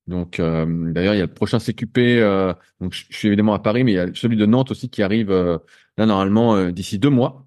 [0.08, 1.98] Donc euh, d'ailleurs, il y a le prochain CQP.
[1.98, 4.88] euh, donc je suis évidemment à Paris, mais il y a celui de Nantes aussi
[4.88, 5.58] qui arrive euh,
[5.98, 7.46] là normalement euh, d'ici deux mois.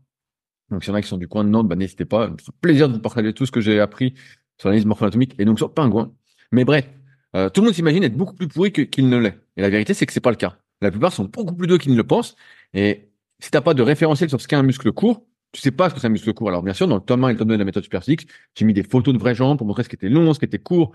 [0.69, 2.30] Donc, s'il y en a qui sont du coin de Nantes, bah, n'hésitez pas.
[2.30, 4.13] Me fera plaisir de vous partager tout ce que j'ai appris
[4.58, 6.13] sur l'analyse morpho-anatomique et donc sur Pingouin.
[6.52, 6.88] Mais bref,
[7.36, 9.38] euh, tout le monde s'imagine être beaucoup plus pourri qu'il ne l'est.
[9.58, 10.58] Et la vérité, c'est que c'est pas le cas.
[10.82, 12.36] La plupart sont beaucoup plus doués qu'ils ne le pensent.
[12.74, 15.90] Et si t'as pas de référentiel sur ce qu'est un muscle court, tu sais pas
[15.90, 16.50] ce que c'est un muscle court.
[16.50, 18.28] Alors, bien sûr, dans le tome 1 et le tome 2 de la méthode Superphysique,
[18.56, 20.46] j'ai mis des photos de vraies jambes pour montrer ce qui était long, ce qui
[20.46, 20.92] était court.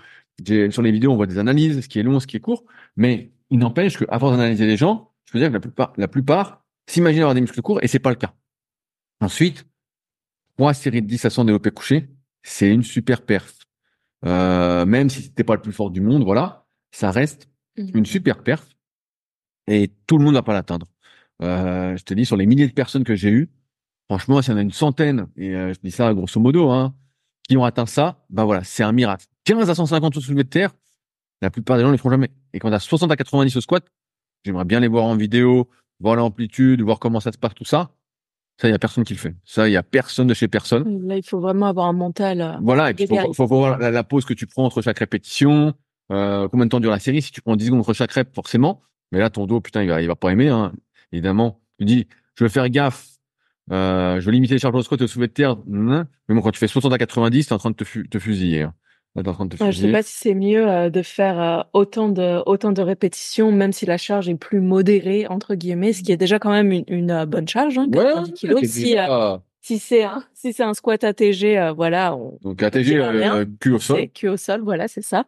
[0.71, 2.64] Sur les vidéos, on voit des analyses, ce qui est long, ce qui est court.
[2.97, 6.09] Mais il n'empêche que, avant d'analyser les gens, je peux dire que la plupart, la
[6.09, 8.33] plupart s'imaginent avoir des muscles courts et c'est pas le cas.
[9.21, 9.66] Ensuite,
[10.57, 12.09] trois séries de 10 à 100 développés couchés,
[12.42, 13.55] c'est une super perf.
[14.25, 17.90] Euh, même si c'était pas le plus fort du monde, voilà, ça reste Mhm.
[17.95, 18.66] une super perf
[19.66, 20.87] et tout le monde va pas l'atteindre.
[21.42, 23.51] Euh, je te dis, sur les milliers de personnes que j'ai eues,
[24.09, 26.95] franchement, s'il y en a une centaine, et euh, je dis ça grosso modo, hein,
[27.49, 29.27] qui ont atteint ça, ben voilà, c'est un miracle.
[29.45, 30.71] 15 à 150 au soulevé de terre,
[31.42, 32.31] la plupart des gens ne les feront jamais.
[32.53, 33.85] Et quand on a 60 à 90 au squat,
[34.45, 35.69] j'aimerais bien les voir en vidéo,
[36.01, 37.90] voir l'amplitude, voir comment ça se passe, tout ça.
[38.61, 39.35] Ça, il y a personne qui le fait.
[39.45, 41.07] Ça, il y a personne de chez personne.
[41.07, 42.40] Là, il faut vraiment avoir un mental.
[42.40, 43.27] euh, Voilà, et puis Guéguerre.
[43.27, 45.75] faut, faut voir la, la pause que tu prends entre chaque répétition,
[46.11, 47.21] euh, combien de temps dure la série.
[47.21, 48.81] Si tu prends 10 secondes entre chaque rep, forcément.
[49.12, 50.73] Mais là, ton dos, putain, il va, il va pas aimer, hein,
[51.12, 51.61] évidemment.
[51.79, 53.15] Tu dis, je veux faire gaffe,
[53.72, 55.57] euh, je veux limiter les charges et au soulevé de terre.
[55.66, 58.18] Mais bon, quand tu fais 60 à 90, t'es en train de te, fu- te
[58.18, 58.62] fusiller.
[58.62, 58.74] Hein.
[59.14, 59.92] Là, en train de te Ouais, je sais fusiller.
[59.92, 63.87] pas si c'est mieux euh, de faire euh, autant de autant de répétitions, même si
[63.87, 67.11] la charge est plus modérée entre guillemets, ce qui est déjà quand même une, une
[67.11, 68.61] euh, bonne charge, hein, 90 kilos.
[68.61, 68.94] t'es Si,
[69.66, 73.37] si c'est un si c'est un squat ATG, euh, voilà, on, Donc ATG, rien.
[73.37, 73.96] euh, cul au sol.
[73.98, 75.24] c'est cul au sol, voilà, c'est ça.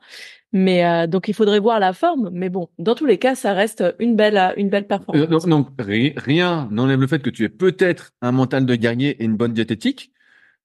[0.53, 3.53] Mais euh, donc il faudrait voir la forme, mais bon, dans tous les cas, ça
[3.53, 5.29] reste une belle euh, une belle Euh, performance.
[5.29, 9.11] Donc, donc, ri- rien n'enlève le fait que tu aies peut-être un mental de guerrier
[9.21, 10.13] et une bonne diététique,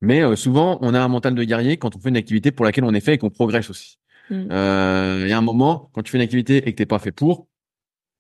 [0.02, 2.66] mais euh, souvent on a un mental de guerrier quand on fait une activité pour
[2.66, 3.98] laquelle on est fait et qu'on progresse aussi.
[4.30, 4.48] Mm.
[4.52, 7.00] Euh, Il y a un moment quand tu fais une activité et que t'es pas
[7.00, 7.48] fait pour.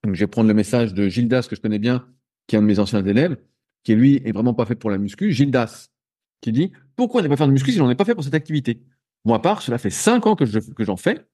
[0.03, 2.05] Donc je vais prendre le message de Gildas que je connais bien,
[2.47, 3.37] qui est un de mes anciens élèves,
[3.83, 5.31] qui lui est vraiment pas fait pour la muscu.
[5.31, 5.89] Gildas
[6.41, 8.33] qui dit pourquoi ne pas faire de muscu si j'en ai pas fait pour cette
[8.33, 8.81] activité?
[9.25, 11.25] Moi à part, cela fait cinq ans que je que j'en fais.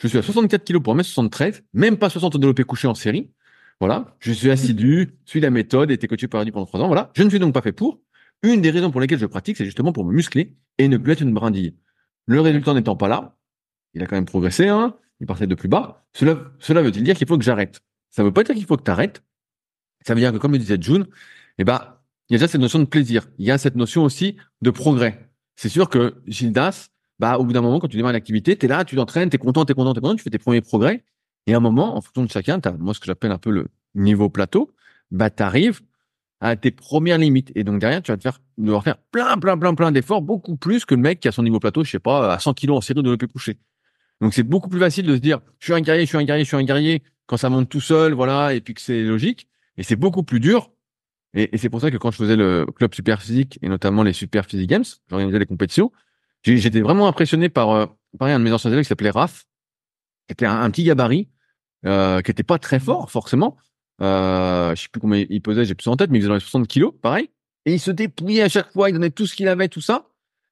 [0.00, 3.30] Je suis à 64 kilos pour 1m73, même pas 60 au développé couché en série.
[3.78, 4.16] Voilà.
[4.20, 6.86] Je suis assidu, suis la méthode, été coaché par Rudy pendant trois ans.
[6.86, 7.10] Voilà.
[7.14, 8.00] Je ne suis donc pas fait pour.
[8.42, 11.12] une des raisons pour lesquelles je pratique, c'est justement pour me muscler et ne plus
[11.12, 11.76] être une brindille.
[12.26, 13.36] Le résultat n'étant pas là,
[13.94, 16.04] il a quand même progressé, hein, il partait de plus bas.
[16.12, 17.80] Cela, cela veut-il dire qu'il faut que j'arrête?
[18.10, 19.22] Ça veut pas dire qu'il faut que tu arrêtes.
[20.06, 21.06] Ça veut dire que, comme le disait June,
[21.58, 21.80] eh ben,
[22.28, 23.26] il y a déjà cette notion de plaisir.
[23.38, 25.28] Il y a cette notion aussi de progrès.
[25.56, 26.88] C'est sûr que Gildas,
[27.18, 29.36] bah, au bout d'un moment, quand tu démarres l'activité, tu es là, tu t'entraînes, tu
[29.36, 31.04] es content, tu es content, tu es content, tu fais tes premiers progrès.
[31.46, 33.50] Et à un moment, en fonction de chacun, tu moi, ce que j'appelle un peu
[33.50, 34.72] le niveau plateau,
[35.10, 35.80] bah, tu arrives
[36.40, 37.52] à tes premières limites.
[37.54, 40.56] Et donc, derrière, tu vas te faire, devoir faire plein, plein, plein, plein d'efforts, beaucoup
[40.56, 42.78] plus que le mec qui a son niveau plateau, je sais pas, à 100 kilos
[42.78, 43.58] en série de l'OP couché.
[44.20, 46.24] Donc, c'est beaucoup plus facile de se dire, je suis un guerrier, je suis un
[46.24, 49.02] guerrier, je suis un guerrier, quand ça monte tout seul, voilà, et puis que c'est
[49.02, 49.48] logique.
[49.76, 50.70] Et c'est beaucoup plus dur.
[51.34, 54.02] Et, et c'est pour ça que quand je faisais le club super physique, et notamment
[54.02, 55.90] les super physique games, j'organisais les compétitions,
[56.44, 57.86] j'étais vraiment impressionné par, euh,
[58.18, 59.44] pareil, un de mes anciens élèves qui s'appelait Raph,
[60.28, 61.28] qui était un, petit gabarit,
[61.86, 63.56] euh, qui était pas très fort, forcément.
[64.00, 66.34] Euh, je sais plus combien il pesait, j'ai plus en tête, mais il faisait dans
[66.34, 67.30] les 60 kilos, pareil.
[67.66, 70.08] Et il se dépouillait à chaque fois, il donnait tout ce qu'il avait, tout ça.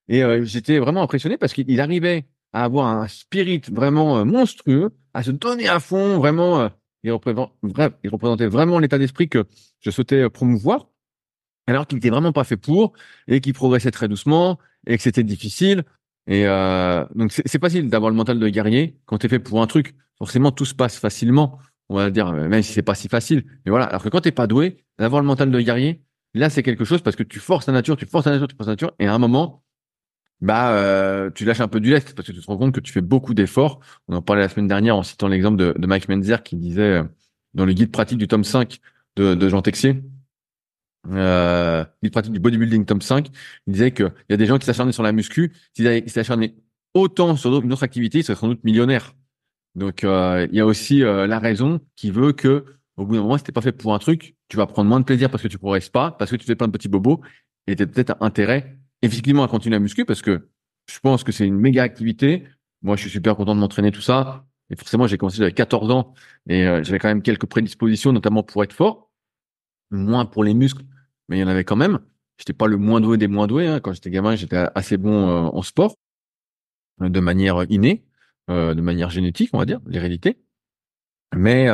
[0.09, 4.91] Et euh, j'étais vraiment impressionné parce qu'il arrivait à avoir un spirit vraiment euh, monstrueux,
[5.15, 6.71] à se donner à fond, vraiment.
[7.07, 9.45] Euh, il, représentait, vraiment l'état d'esprit que
[9.81, 10.89] je souhaitais promouvoir,
[11.67, 12.93] alors qu'il n'était vraiment pas fait pour,
[13.29, 15.85] et qu'il progressait très doucement, et que c'était difficile.
[16.27, 19.63] Et euh, donc c'est facile d'avoir le mental de guerrier quand tu es fait pour
[19.63, 19.95] un truc.
[20.19, 21.59] Forcément, tout se passe facilement,
[21.89, 23.45] on va dire, même si c'est pas si facile.
[23.65, 26.03] Mais voilà, alors que quand t'es pas doué, d'avoir le mental de guerrier,
[26.35, 28.57] là c'est quelque chose parce que tu forces la nature, tu forces la nature, tu
[28.57, 29.65] forces la nature, et à un moment,
[30.41, 32.81] bah euh, tu lâches un peu du lest parce que tu te rends compte que
[32.81, 33.81] tu fais beaucoup d'efforts.
[34.09, 37.05] On en parlait la semaine dernière en citant l'exemple de, Mike Menzer qui disait euh,
[37.55, 38.81] dans le guide pratique du tome 5
[39.17, 40.03] de, Jean Texier,
[41.11, 43.29] euh, guide pratique du bodybuilding tome 5,
[43.67, 46.55] il disait qu'il y a des gens qui s'acharnaient sur la muscu, s'ils s'acharnaient
[46.95, 49.15] autant sur une autre activité, ils seraient sans doute millionnaires.
[49.75, 52.65] Donc euh, il y a aussi la raison qui veut que
[52.97, 55.01] au bout d'un moment, si t'es pas fait pour un truc, tu vas prendre moins
[55.01, 57.21] de plaisir parce que tu progresses pas, parce que tu fais plein de petits bobos,
[57.67, 60.49] et t'as peut-être intérêt effectivement à continuer à muscu parce que
[60.87, 62.45] je pense que c'est une méga activité.
[62.83, 64.47] Moi, je suis super content de m'entraîner tout ça.
[64.71, 66.15] Et forcément, j'ai commencé j'avais 14 ans
[66.49, 69.11] et euh, j'avais quand même quelques prédispositions, notamment pour être fort,
[69.91, 70.85] moins pour les muscles,
[71.29, 71.99] mais il y en avait quand même.
[72.39, 73.67] J'étais pas le moins doué des moins doués.
[73.67, 73.81] Hein.
[73.81, 75.97] Quand j'étais gamin, j'étais assez bon euh, en sport,
[77.01, 78.05] de manière innée,
[78.49, 80.39] euh, de manière génétique, on va dire, l'hérédité.
[81.35, 81.67] Mais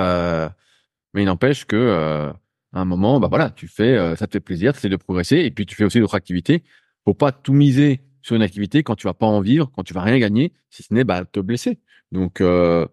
[1.15, 2.33] mais il n'empêche que
[2.73, 5.37] à un moment, bah voilà, tu fais, ça te fait plaisir, tu essaies de progresser,
[5.37, 6.63] et puis tu fais aussi d'autres activités
[7.07, 9.95] faut pas tout miser sur une activité quand tu vas pas en vivre, quand tu
[9.95, 11.79] vas rien gagner, si ce n'est bah, te blesser.
[12.13, 12.87] Donc euh,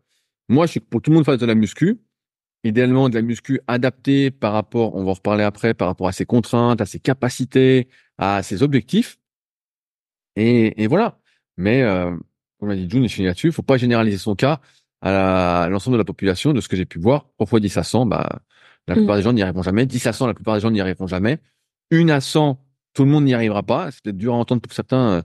[0.47, 1.99] moi, je suis pour tout le monde faire de la muscu.
[2.63, 6.13] Idéalement, de la muscu adaptée par rapport, on va en reparler après, par rapport à
[6.13, 9.17] ses contraintes, à ses capacités, à ses objectifs.
[10.35, 11.19] Et, et voilà.
[11.57, 12.15] Mais euh,
[12.59, 14.61] comme l'a dit June, je finis là-dessus, faut pas généraliser son cas
[15.01, 16.53] à l'ensemble de la population.
[16.53, 18.41] De ce que j'ai pu voir, 3 fois 10 à 100, bah,
[18.87, 19.19] la plupart mmh.
[19.19, 19.85] des gens n'y arriveront jamais.
[19.85, 21.39] 10 à 100, la plupart des gens n'y arriveront jamais.
[21.91, 23.91] Une à 100, tout le monde n'y arrivera pas.
[23.91, 25.21] C'est peut-être dur à entendre pour certains, euh,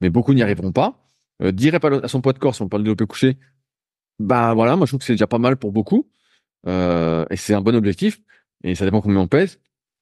[0.00, 1.06] mais beaucoup n'y arriveront pas.
[1.42, 3.38] Euh, dirait pas à son poids de corps, si on parle de développé couché,
[4.18, 6.08] bah voilà, moi je trouve que c'est déjà pas mal pour beaucoup.
[6.66, 8.20] Euh, et c'est un bon objectif.
[8.64, 9.60] Et ça dépend combien on pèse.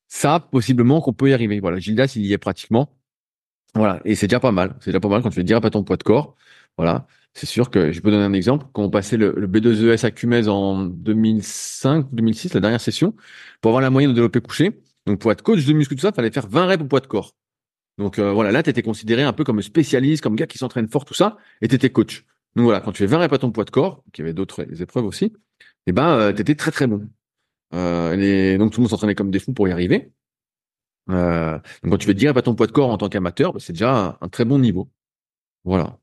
[0.08, 1.60] Ça, possiblement qu'on peut y arriver.
[1.60, 2.90] Voilà, Gildas, il y est pratiquement.
[3.74, 4.76] Voilà, et c'est déjà pas mal.
[4.80, 6.36] C'est déjà pas mal quand tu fais dire pas ton poids de corps.
[6.76, 8.66] Voilà, c'est sûr que je peux donner un exemple.
[8.72, 13.14] Quand on passait le, B2ES à Cumez en 2005, 2006, la dernière session,
[13.60, 16.12] pour avoir la moyenne de développé couché, donc pour être coach de muscu tout ça,
[16.12, 17.34] fallait faire 20 reps au poids de corps.
[17.98, 20.88] Donc euh, voilà, là tu étais considéré un peu comme spécialiste, comme gars qui s'entraîne
[20.88, 22.24] fort tout ça, et tu étais coach.
[22.54, 24.32] Donc voilà, quand tu fais 20 reps à ton poids de corps, qui y avait
[24.32, 25.32] d'autres épreuves aussi,
[25.86, 27.08] eh ben euh, tu étais très très bon.
[27.74, 30.12] Euh, donc tout le monde s'entraînait comme des fous pour y arriver.
[31.08, 33.58] Donc quand tu fais 10 reps à ton poids de corps en tant qu'amateur, bah,
[33.60, 34.88] c'est déjà un, très bon niveau.
[35.64, 35.98] Voilà.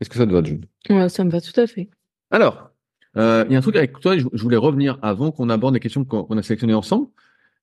[0.00, 0.66] Est-ce que ça te va, Jude?
[0.88, 1.90] Ouais, ça me va tout à fait.
[2.30, 2.70] Alors,
[3.16, 6.04] il y a un truc avec toi, je, voulais revenir avant qu'on aborde les questions
[6.04, 7.08] qu'on a sélectionnées ensemble.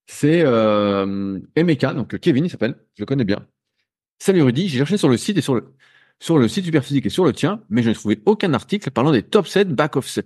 [0.08, 3.46] C'est euh, Emeka, donc Kevin, il s'appelle, je le connais bien.
[4.20, 5.74] Salut Rudy, j'ai cherché sur le site et sur le
[6.20, 9.12] sur le site Superphysique et sur le tien, mais je n'ai trouvé aucun article parlant
[9.12, 10.26] des top 7 back offset.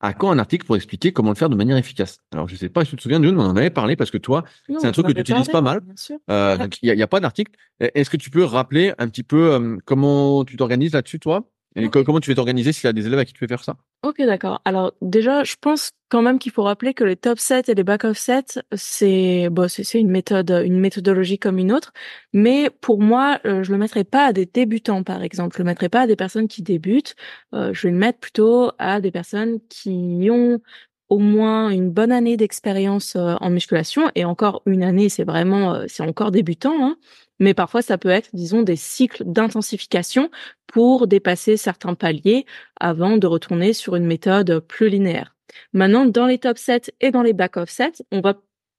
[0.00, 2.20] À quand un article pour expliquer comment le faire de manière efficace?
[2.32, 4.12] Alors je sais pas si tu te souviens, de mais on en avait parlé parce
[4.12, 5.82] que toi, c'est un truc que tu utilises pas mal.
[6.30, 7.52] Euh, il n'y a, a, pas d'article.
[7.80, 11.50] Est-ce que tu peux rappeler un petit peu euh, comment tu t'organises là-dessus, toi?
[11.78, 13.64] Et comment tu vas t'organiser s'il y a des élèves à qui tu veux faire
[13.64, 13.76] ça?
[14.04, 14.62] Ok, d'accord.
[14.64, 17.82] Alors déjà, je pense quand même qu'il faut rappeler que les top sets et les
[17.82, 21.92] back off sets, c'est bon, c'est une méthode, une méthodologie comme une autre.
[22.32, 25.56] Mais pour moi, euh, je le mettrais pas à des débutants, par exemple.
[25.56, 27.16] Je le mettrais pas à des personnes qui débutent.
[27.54, 30.60] Euh, je vais le mettre plutôt à des personnes qui ont
[31.08, 35.82] au moins une bonne année d'expérience euh, en musculation et encore une année, c'est vraiment,
[35.88, 36.74] c'est encore débutant.
[36.84, 36.96] Hein
[37.40, 40.30] mais parfois ça peut être, disons, des cycles d'intensification
[40.66, 42.46] pour dépasser certains paliers
[42.80, 45.34] avant de retourner sur une méthode plus linéaire.
[45.72, 48.34] Maintenant, dans les top sets et dans les back off sets, on va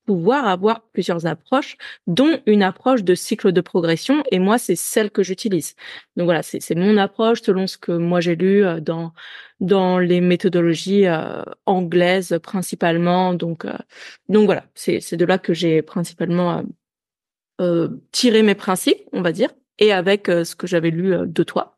[0.09, 4.23] pouvoir avoir plusieurs approches, dont une approche de cycle de progression.
[4.31, 5.75] Et moi, c'est celle que j'utilise.
[6.15, 9.13] Donc voilà, c'est mon approche selon ce que moi j'ai lu euh, dans
[9.59, 13.35] dans les méthodologies euh, anglaises principalement.
[13.35, 13.77] Donc euh,
[14.29, 16.63] donc voilà, c'est c'est de là que j'ai principalement
[18.11, 21.77] tiré mes principes, on va dire, et avec ce que j'avais lu de toi.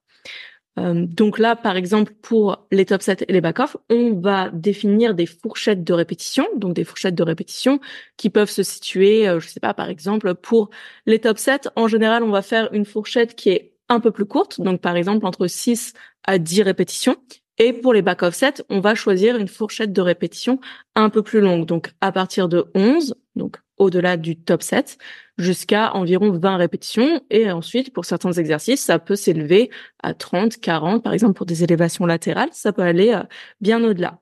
[0.79, 5.13] Euh, donc là, par exemple, pour les top sets et les back-off, on va définir
[5.13, 7.79] des fourchettes de répétition, donc des fourchettes de répétition
[8.17, 10.69] qui peuvent se situer, euh, je sais pas, par exemple, pour
[11.05, 14.25] les top sets, en général, on va faire une fourchette qui est un peu plus
[14.25, 17.17] courte, donc par exemple entre 6 à 10 répétitions.
[17.57, 20.59] Et pour les back-off sets, on va choisir une fourchette de répétition
[20.95, 24.97] un peu plus longue, donc à partir de 11, donc au-delà du top set,
[25.37, 27.21] jusqu'à environ 20 répétitions.
[27.31, 29.71] Et ensuite, pour certains exercices, ça peut s'élever
[30.03, 33.23] à 30, 40, par exemple pour des élévations latérales, ça peut aller euh,
[33.59, 34.19] bien au-delà.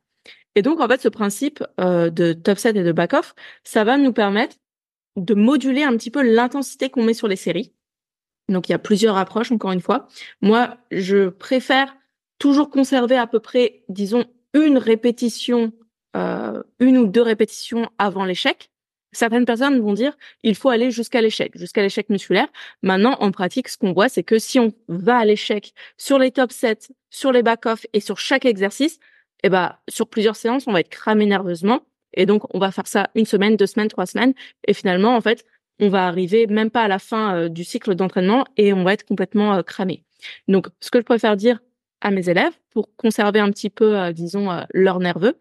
[0.56, 3.98] Et donc, en fait, ce principe euh, de top set et de back-off, ça va
[3.98, 4.56] nous permettre
[5.18, 7.74] de moduler un petit peu l'intensité qu'on met sur les séries.
[8.48, 10.08] Donc, il y a plusieurs approches, encore une fois.
[10.42, 11.96] Moi, je préfère
[12.40, 15.74] toujours conserver à peu près, disons, une répétition,
[16.16, 18.72] euh, une ou deux répétitions avant l'échec.
[19.12, 22.48] Certaines personnes vont dire il faut aller jusqu'à l'échec, jusqu'à l'échec musculaire.
[22.84, 26.32] Maintenant, en pratique, ce qu'on voit, c'est que si on va à l'échec sur les
[26.32, 29.00] top sets, sur les back-off et sur chaque exercice,
[29.44, 31.82] eh ben, sur plusieurs séances, on va être cramé nerveusement.
[32.14, 34.34] Et donc, on va faire ça une semaine, deux semaines, trois semaines.
[34.68, 35.46] Et finalement, en fait,
[35.80, 38.94] on va arriver même pas à la fin euh, du cycle d'entraînement et on va
[38.94, 40.04] être complètement euh, cramé.
[40.48, 41.60] Donc, ce que je préfère dire
[42.02, 45.38] à mes élèves pour conserver un petit peu, euh, disons, leur nerveux,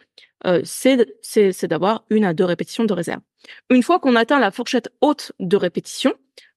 [0.62, 3.20] c'est d'avoir une à deux répétitions de réserve.
[3.70, 6.14] Une fois qu'on atteint la fourchette haute de répétition,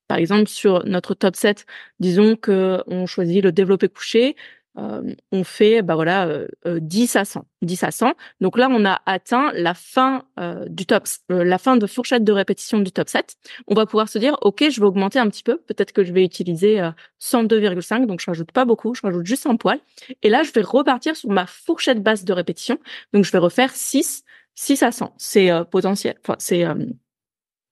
[0.08, 1.66] par exemple sur notre top 7,
[2.00, 4.36] disons que on choisit le développé couché,
[4.78, 6.48] euh, on fait bah voilà euh,
[6.80, 10.64] 10 euh, à 100 10 à 100 donc là on a atteint la fin euh,
[10.66, 14.08] du top euh, la fin de fourchette de répétition du top 7 on va pouvoir
[14.08, 15.58] se dire ok je vais augmenter un petit peu.
[15.58, 16.80] Peut-être que je vais utiliser
[17.20, 19.78] 102,5 donc je rajoute pas beaucoup je rajoute juste un poil.
[20.22, 22.78] Et là je vais repartir sur ma fourchette basse de répétition.
[23.12, 26.64] Donc je vais refaire 6 6 à 100 c'est potentiel enfin c'est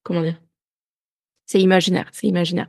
[0.02, 0.40] comment dire?
[1.46, 2.68] C'est imaginaire c'est imaginaire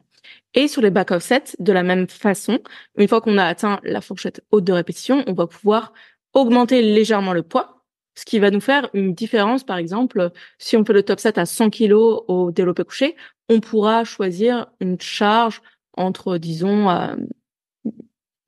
[0.54, 2.60] et sur les back offsets, de la même façon,
[2.98, 5.94] une fois qu'on a atteint la fourchette haute de répétition, on va pouvoir
[6.34, 9.64] augmenter légèrement le poids, ce qui va nous faire une différence.
[9.64, 13.16] Par exemple, si on fait le top set à 100 kg au développé couché,
[13.50, 15.62] on pourra choisir une charge
[15.94, 16.90] entre, disons,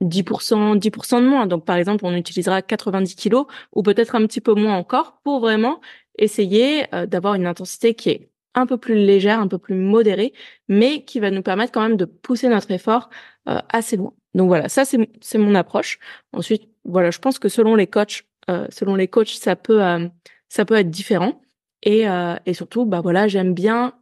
[0.04, 1.48] 10%, 10% de moins.
[1.48, 5.40] Donc, par exemple, on utilisera 90 kg ou peut-être un petit peu moins encore pour
[5.40, 5.82] vraiment
[6.18, 10.34] essayer euh, d'avoir une intensité qui est un peu plus légère, un peu plus modérée,
[10.68, 13.10] mais qui va nous permettre quand même de pousser notre effort
[13.50, 14.14] euh, assez loin.
[14.34, 16.00] Donc voilà, ça c'est mon approche.
[16.34, 20.08] Ensuite, voilà, je pense que selon les coachs, euh, selon les coachs, ça peut euh,
[20.50, 21.42] ça peut être différent.
[21.84, 22.06] Et
[22.46, 23.94] et surtout, bah voilà, j'aime bien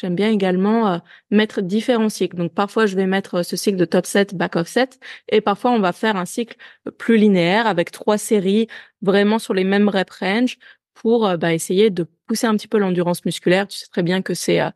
[0.00, 2.36] J'aime bien également mettre différents cycles.
[2.36, 5.72] Donc parfois je vais mettre ce cycle de top set, back off set, et parfois
[5.72, 6.56] on va faire un cycle
[6.98, 8.68] plus linéaire avec trois séries
[9.02, 10.58] vraiment sur les mêmes rep range
[10.94, 13.68] pour euh, bah, essayer de pousser un petit peu l'endurance musculaire.
[13.68, 14.70] Tu sais très bien que c'est euh,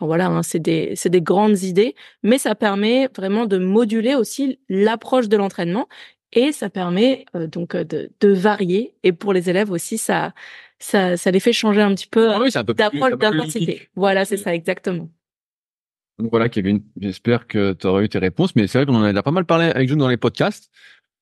[0.00, 4.60] voilà, hein, c'est des, c'est des grandes idées, mais ça permet vraiment de moduler aussi
[4.68, 5.88] l'approche de l'entraînement
[6.32, 8.94] et ça permet euh, donc de, de, varier.
[9.02, 10.34] Et pour les élèves aussi, ça,
[10.78, 13.88] ça, ça les fait changer un petit peu, ah d'approche d'intensité.
[13.94, 15.10] Voilà, c'est ça exactement.
[16.18, 19.04] Donc voilà, Kevin, j'espère que tu auras eu tes réponses, mais c'est vrai qu'on en
[19.04, 20.70] a pas mal parlé avec June dans les podcasts.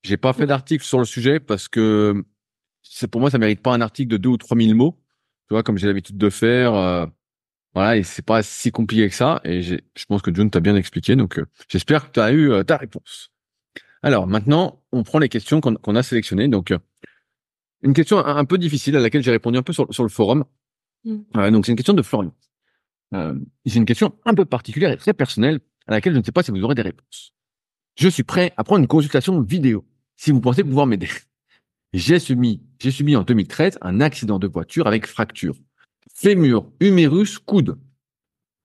[0.03, 2.25] J'ai pas fait d'article sur le sujet parce que
[2.88, 4.97] c'est pour moi ça mérite pas un article de deux ou trois mille mots
[5.49, 7.07] tu vois comme j'ai l'habitude de faire euh,
[7.75, 10.77] voilà et c'est pas si compliqué que ça et je pense que John t'a bien
[10.77, 13.31] expliqué donc euh, j'espère que tu as eu euh, ta réponse
[14.03, 16.73] alors maintenant on prend les questions qu'on a sélectionnées donc
[17.87, 20.44] une question un, peu difficile à laquelle j'ai répondu un peu sur, sur le forum
[21.05, 21.51] mm.
[21.51, 22.35] donc c'est une question de Florian
[23.12, 26.42] c'est une question un peu particulière et très personnelle à laquelle je ne sais pas
[26.42, 27.33] si vous aurez des réponses
[27.96, 29.85] je suis prêt à prendre une consultation vidéo
[30.16, 31.09] si vous pensez pouvoir m'aider
[31.96, 35.57] j'ai subi, j'ai subi en 2013 un accident de voiture avec fracture.
[36.14, 37.79] Fémur, humérus, coude.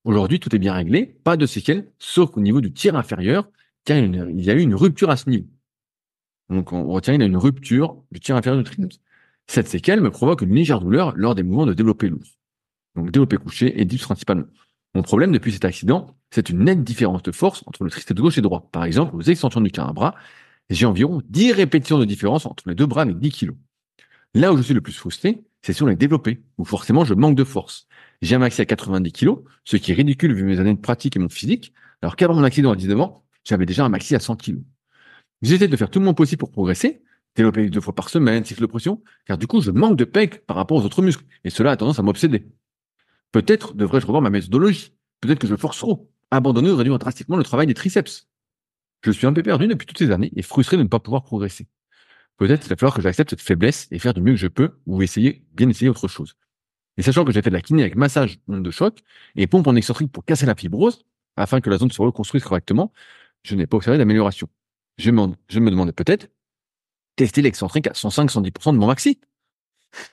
[0.04, 3.50] Aujourd'hui, tout est bien réglé, pas de séquelles, sauf au niveau du tir inférieur,
[3.86, 5.48] car il y a eu une rupture à ce niveau.
[6.50, 9.00] Donc, on retient, il y a une rupture du tir inférieur du triceps.
[9.52, 12.24] Cette séquelle me provoque une légère douleur lors des mouvements de développé lourd.
[12.96, 14.46] Donc, développé couché et dips principalement.
[14.96, 18.38] Mon problème depuis cet accident, c'est une nette différence de force entre le triceps gauche
[18.38, 18.70] et droit.
[18.72, 20.16] Par exemple, aux extensions du bras
[20.70, 23.58] j'ai environ 10 répétitions de différence entre les deux bras avec 10 kilos.
[24.34, 27.36] Là où je suis le plus frustré, c'est sur les développés, où forcément je manque
[27.36, 27.88] de force.
[28.22, 31.18] J'ai un maxi à 90 kilos, ce qui est ridicule vu mes années de pratique
[31.18, 34.22] et mon physique, alors qu'avant mon accident à 19 ans, j'avais déjà un maxi à
[34.22, 34.62] 100 kilos.
[35.42, 37.02] J'essaie de faire tout mon possible pour progresser,
[37.36, 40.46] développer deux fois par semaine, cycle de pression, car du coup je manque de pec
[40.46, 42.48] par rapport aux autres muscles, et cela a tendance à m'obséder.
[43.32, 44.94] Peut-être devrais-je revoir ma méthodologie.
[45.22, 46.12] Peut-être que je force trop.
[46.32, 48.28] Abandonner ou réduire drastiquement le travail des triceps.
[49.04, 51.24] Je suis un peu perdu depuis toutes ces années et frustré de ne pas pouvoir
[51.24, 51.68] progresser.
[52.38, 54.72] Peut-être qu'il va falloir que j'accepte cette faiblesse et faire du mieux que je peux
[54.86, 56.36] ou essayer, bien essayer autre chose.
[56.98, 59.00] Et sachant que j'ai fait de la kiné avec massage, de choc
[59.36, 61.06] et pompe en excentrique pour casser la fibrose,
[61.36, 62.92] afin que la zone se reconstruise correctement,
[63.44, 64.50] je n'ai pas observé d'amélioration.
[64.98, 65.10] Je
[65.50, 66.30] je me demandais peut-être
[67.22, 69.20] tester l'excentrique à 105-110% de mon maxi.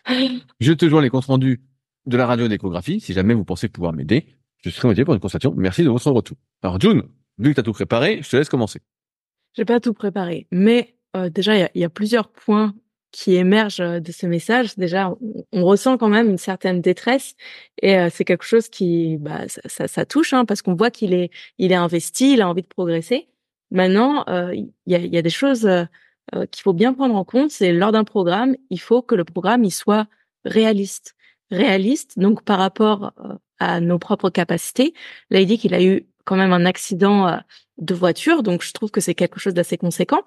[0.61, 1.63] je te joins les comptes rendus
[2.05, 3.01] de la radio d'échographie.
[3.01, 4.27] Si jamais vous pensez pouvoir m'aider,
[4.63, 5.55] je serai motivé pour une consultation.
[5.57, 6.37] Merci de votre retour.
[6.63, 7.05] Alors, June,
[7.39, 8.81] vu que tu as tout préparé, je te laisse commencer.
[9.55, 12.75] J'ai pas tout préparé, mais euh, déjà, il y, y a, plusieurs points
[13.11, 14.77] qui émergent euh, de ce message.
[14.77, 17.37] Déjà, on, on ressent quand même une certaine détresse
[17.81, 20.91] et euh, c'est quelque chose qui, bah, ça, ça, ça touche, hein, parce qu'on voit
[20.91, 23.29] qu'il est, il est investi, il a envie de progresser.
[23.71, 25.67] Maintenant, euh, il y, a, y, a, des choses
[26.35, 27.51] euh, qu'il faut bien prendre en compte.
[27.51, 30.07] C'est lors d'un programme, il faut que le programme il soit
[30.45, 31.17] réaliste,
[31.51, 32.19] réaliste.
[32.19, 33.13] Donc par rapport
[33.59, 34.95] à nos propres capacités,
[35.31, 37.41] là il dit qu'il a eu quand même un accident
[37.79, 40.23] de voiture, donc je trouve que c'est quelque chose d'assez conséquent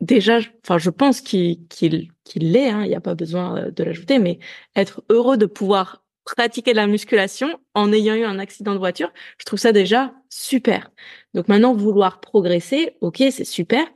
[0.00, 2.70] déjà, enfin, je pense qu'il qu'il qu'il l'est.
[2.70, 4.38] Hein, il n'y a pas besoin de l'ajouter, mais
[4.76, 9.44] être heureux de pouvoir pratiquer la musculation en ayant eu un accident de voiture, je
[9.46, 10.90] trouve ça déjà super.
[11.34, 13.86] Donc maintenant, vouloir progresser, ok, c'est super,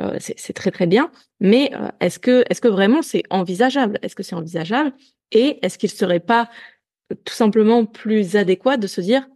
[0.00, 3.98] euh, c'est très très bien, mais euh, est-ce que est-ce que vraiment c'est envisageable?
[4.02, 4.92] Est-ce que c'est envisageable?
[5.32, 6.48] Et est-ce qu'il serait pas
[7.24, 9.26] tout simplement plus adéquat de se dire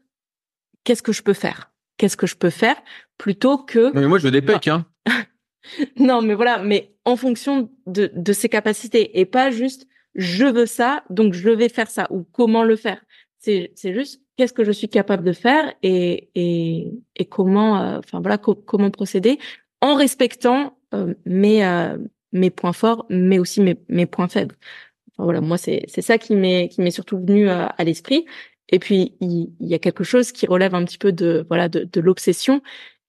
[0.84, 1.72] qu'est-ce que je peux faire?
[1.98, 2.76] Qu'est-ce que je peux faire
[3.18, 4.86] plutôt que non, mais moi je veux des pecs, hein.
[5.98, 10.66] non, mais voilà, mais en fonction de, de ses capacités et pas juste je veux
[10.66, 13.04] ça, donc je vais faire ça ou comment le faire?
[13.38, 17.98] C'est c'est juste qu'est-ce que je suis capable de faire et et, et comment, euh,
[17.98, 19.38] enfin voilà, comment procéder
[19.80, 21.98] en respectant euh, mes euh,
[22.32, 24.56] mes points forts, mais aussi mes mes points faibles.
[25.18, 28.26] Voilà, moi c'est ça qui m'est surtout venu à, à l'esprit.
[28.70, 31.84] Et puis il, y a quelque chose qui relève un petit peu de voilà de,
[31.84, 32.62] de l'obsession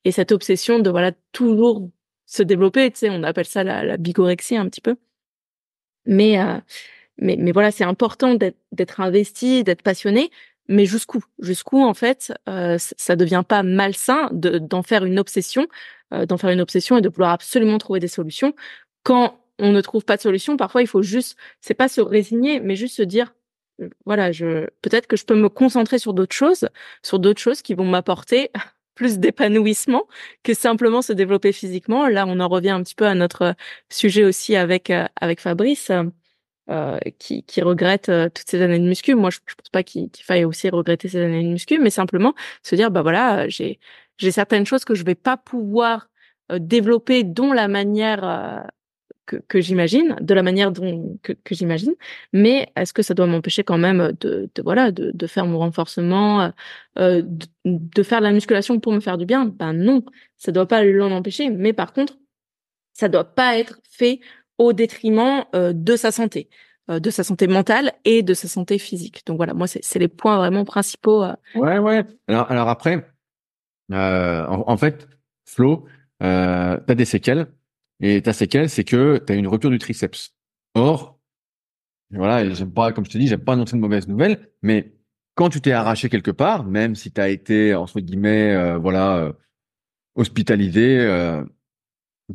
[0.03, 1.89] et cette obsession de voilà toujours
[2.25, 2.91] se développer.
[2.91, 4.97] Tu sais, on appelle ça la, la bigorexie un petit peu.
[6.05, 6.59] Mais euh,
[7.17, 10.29] mais mais voilà, c'est important d'être investi, d'être passionné.
[10.67, 11.23] Mais jusqu'où?
[11.39, 15.67] Jusqu'où en fait, euh, ça devient pas malsain de d'en faire une obsession,
[16.13, 18.53] euh, d'en faire une obsession et de vouloir absolument trouver des solutions.
[19.03, 22.59] Quand on ne trouve pas de solution, parfois il faut juste, c'est pas se résigner,
[22.59, 23.33] mais juste se dire,
[24.05, 26.69] voilà, je peut-être que je peux me concentrer sur d'autres choses,
[27.03, 28.51] sur d'autres choses qui vont m'apporter
[28.95, 30.07] plus d'épanouissement
[30.43, 32.07] que simplement se développer physiquement.
[32.07, 33.55] Là, on en revient un petit peu à notre
[33.89, 35.91] sujet aussi avec euh, avec Fabrice,
[36.69, 39.15] euh, qui, qui regrette euh, toutes ces années de muscu.
[39.15, 42.33] Moi, je, je pense pas qu'il faille aussi regretter ces années de muscu, mais simplement
[42.63, 43.79] se dire, bah voilà, j'ai
[44.17, 46.09] j'ai certaines choses que je vais pas pouvoir
[46.51, 48.69] euh, développer, dont la manière
[49.25, 51.93] que, que j'imagine, de la manière dont que, que j'imagine,
[52.33, 55.59] mais est-ce que ça doit m'empêcher quand même de, de voilà de, de, faire mon
[55.59, 56.51] renforcement,
[56.99, 59.45] euh, de, de, faire de la musculation pour me faire du bien?
[59.45, 60.03] Ben non,
[60.37, 62.17] ça doit pas l'en empêcher, mais par contre,
[62.93, 64.19] ça doit pas être fait
[64.57, 66.49] au détriment euh, de sa santé,
[66.89, 69.25] euh, de sa santé mentale et de sa santé physique.
[69.25, 71.23] Donc voilà, moi c'est les points vraiment principaux.
[71.23, 71.33] Euh.
[71.55, 72.05] Ouais ouais.
[72.27, 73.07] Alors alors après,
[73.91, 75.07] en, en, fait,
[75.45, 75.85] Flo,
[76.23, 77.47] euh, t'as des séquelles
[78.01, 80.33] et ta séquelle, c'est que tu as une rupture du triceps.
[80.73, 81.19] Or,
[82.11, 84.93] voilà, j'aime pas, comme je te dis, j'aime pas annoncer une mauvaise nouvelle, mais
[85.35, 89.17] quand tu t'es arraché quelque part, même si tu as été, entre guillemets, euh, voilà,
[89.17, 89.33] euh,
[90.15, 91.43] hospitalisé, euh,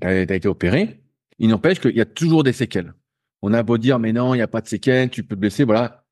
[0.00, 0.99] tu as, été opéré,
[1.40, 2.94] il n'empêche qu'il y a toujours des séquelles.
[3.42, 5.40] On a beau dire, mais non, il n'y a pas de séquelles, tu peux te
[5.40, 6.04] blesser, voilà.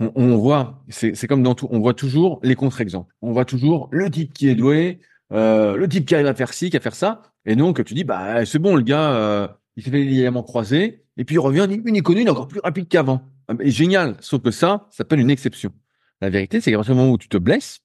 [0.00, 3.14] On, voit, c'est comme dans tout, on voit toujours les contre-exemples.
[3.22, 4.98] On voit toujours le type qui est doué,
[5.32, 7.94] euh, le type qui arrive à faire ci, qui à faire ça, et donc tu
[7.94, 11.38] dis bah c'est bon le gars, euh, il s'est fait les croisés, et puis il
[11.38, 13.22] revient une icône, il est encore plus rapide qu'avant.
[13.46, 15.72] Ah, génial, sauf que ça, ça s'appelle une exception.
[16.20, 17.78] La vérité, c'est qu'à partir du moment où tu te blesses,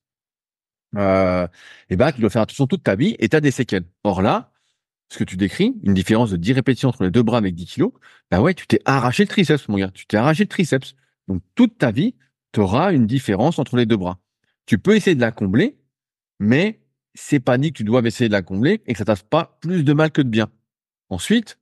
[0.96, 1.48] euh,
[1.92, 3.86] et bah tu dois faire attention toute ta vie et tu as des séquelles.
[4.04, 4.52] Or là,
[5.10, 7.66] ce que tu décris, une différence de 10 répétitions entre les deux bras avec 10
[7.66, 7.92] kilos,
[8.30, 10.96] bah ouais, tu t'es arraché le triceps, mon gars, tu t'es arraché le triceps.
[11.28, 12.16] Donc toute ta vie,
[12.52, 14.20] tu auras une différence entre les deux bras.
[14.66, 15.78] Tu peux essayer de la combler,
[16.40, 16.82] mais
[17.14, 19.58] c'est pas dit que tu dois essayer de la combler et que ça t'a pas
[19.62, 20.50] plus de mal que de bien.
[21.10, 21.58] Ensuite,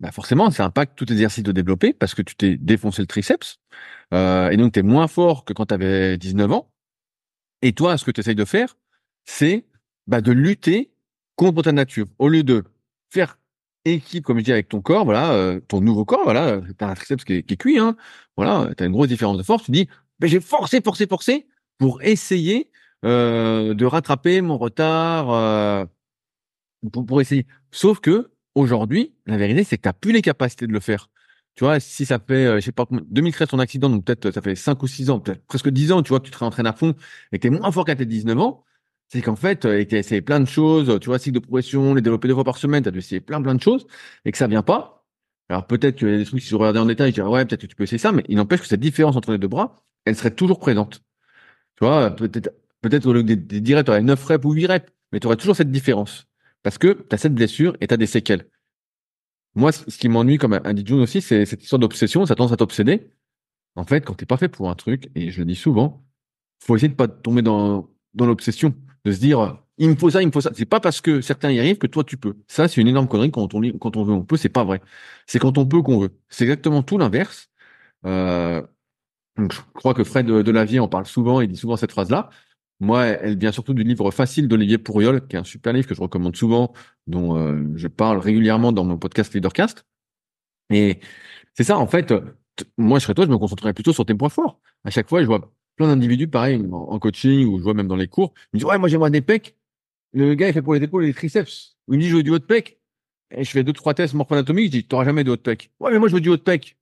[0.00, 3.58] bah forcément, ça impacte tout exercice de développer parce que tu t'es défoncé le triceps
[4.12, 6.72] euh, et donc tu es moins fort que quand tu avais 19 ans.
[7.62, 8.76] Et toi, ce que tu essayes de faire,
[9.24, 9.66] c'est
[10.06, 10.92] bah, de lutter
[11.36, 12.06] contre ta nature.
[12.18, 12.64] Au lieu de
[13.10, 13.38] faire
[13.84, 16.88] équipe, comme je dis, avec ton corps, voilà, euh, ton nouveau corps, voilà, tu as
[16.88, 17.96] un triceps qui est, qui est cuit, hein,
[18.36, 19.88] voilà, tu as une grosse différence de force, tu dis,
[20.18, 21.46] bah, j'ai forcé, forcé, forcé
[21.78, 22.70] pour essayer
[23.04, 25.84] euh, de rattraper mon retard euh,
[26.92, 27.46] pour, pour, essayer.
[27.70, 31.10] Sauf que aujourd'hui, la vérité, c'est que tu n'as plus les capacités de le faire.
[31.54, 34.42] tu vois, si ça fait, euh, je sais pas, 2013 ton accident, donc peut-être ça
[34.42, 36.72] fait 5 ou 6 ans, peut-être presque 10 ans, tu vois, tu te réentraînes à
[36.72, 36.94] fond
[37.32, 38.64] et que tu es moins fort qu'à tes 19 ans,
[39.08, 41.94] c'est qu'en fait, euh, tu as essayé plein de choses, tu vois, cycle de progression,
[41.94, 43.86] les développer deux fois par semaine, tu as dû essayer plein plein de choses
[44.24, 45.04] et que ça vient pas.
[45.48, 47.44] Alors peut-être qu'il y a des trucs, si je regardais en détail, je dirais, ouais,
[47.44, 49.48] peut-être que tu peux essayer ça, mais il n'empêche que cette différence entre les deux
[49.48, 51.02] bras, elle serait toujours présente.
[51.76, 52.50] Tu vois, peut-être,
[52.80, 55.36] peut-être au lieu de dire, tu aurais 9 reps ou 8 reps, mais tu aurais
[55.36, 56.26] toujours cette différence.
[56.62, 58.48] Parce que tu as cette blessure et tu as des séquelles.
[59.54, 62.56] Moi, ce qui m'ennuie comme un DJ aussi, c'est cette histoire d'obsession, ça tendance à
[62.56, 63.10] t'obséder.
[63.76, 66.04] En fait, quand t'es pas fait pour un truc, et je le dis souvent,
[66.60, 68.74] faut essayer de pas tomber dans, dans l'obsession,
[69.06, 70.50] de se dire, il me faut ça, il me faut ça.
[70.54, 72.36] C'est pas parce que certains y arrivent que toi tu peux.
[72.48, 74.80] Ça, c'est une énorme connerie quand on, quand on veut, on peut, c'est pas vrai.
[75.26, 76.10] C'est quand on peut qu'on veut.
[76.28, 77.48] C'est exactement tout l'inverse.
[78.04, 78.62] Euh,
[79.38, 82.30] je crois que Fred de, de en parle souvent, il dit souvent cette phrase-là.
[82.80, 85.94] Moi, elle vient surtout du livre Facile d'Olivier Pourriol, qui est un super livre que
[85.94, 86.74] je recommande souvent,
[87.06, 89.86] dont euh, je parle régulièrement dans mon podcast Leadercast.
[90.70, 91.00] Et
[91.54, 92.12] c'est ça, en fait,
[92.76, 94.60] moi, je serais toi, je me concentrerais plutôt sur tes points forts.
[94.84, 97.96] À chaque fois, je vois plein d'individus, pareil, en, coaching, ou je vois même dans
[97.96, 99.56] les cours, ils me disent, ouais, moi, j'aimerais des pecs.
[100.12, 101.76] Le gars, il fait pour les épaules et les triceps.
[101.88, 102.80] Ou il me dit, je veux du haut de pec.
[103.30, 105.70] Et je fais deux, trois tests morpho-anatomiques, je dis, t'auras jamais de haut de pec.
[105.80, 106.76] Ouais, mais moi, je veux du haut de pec.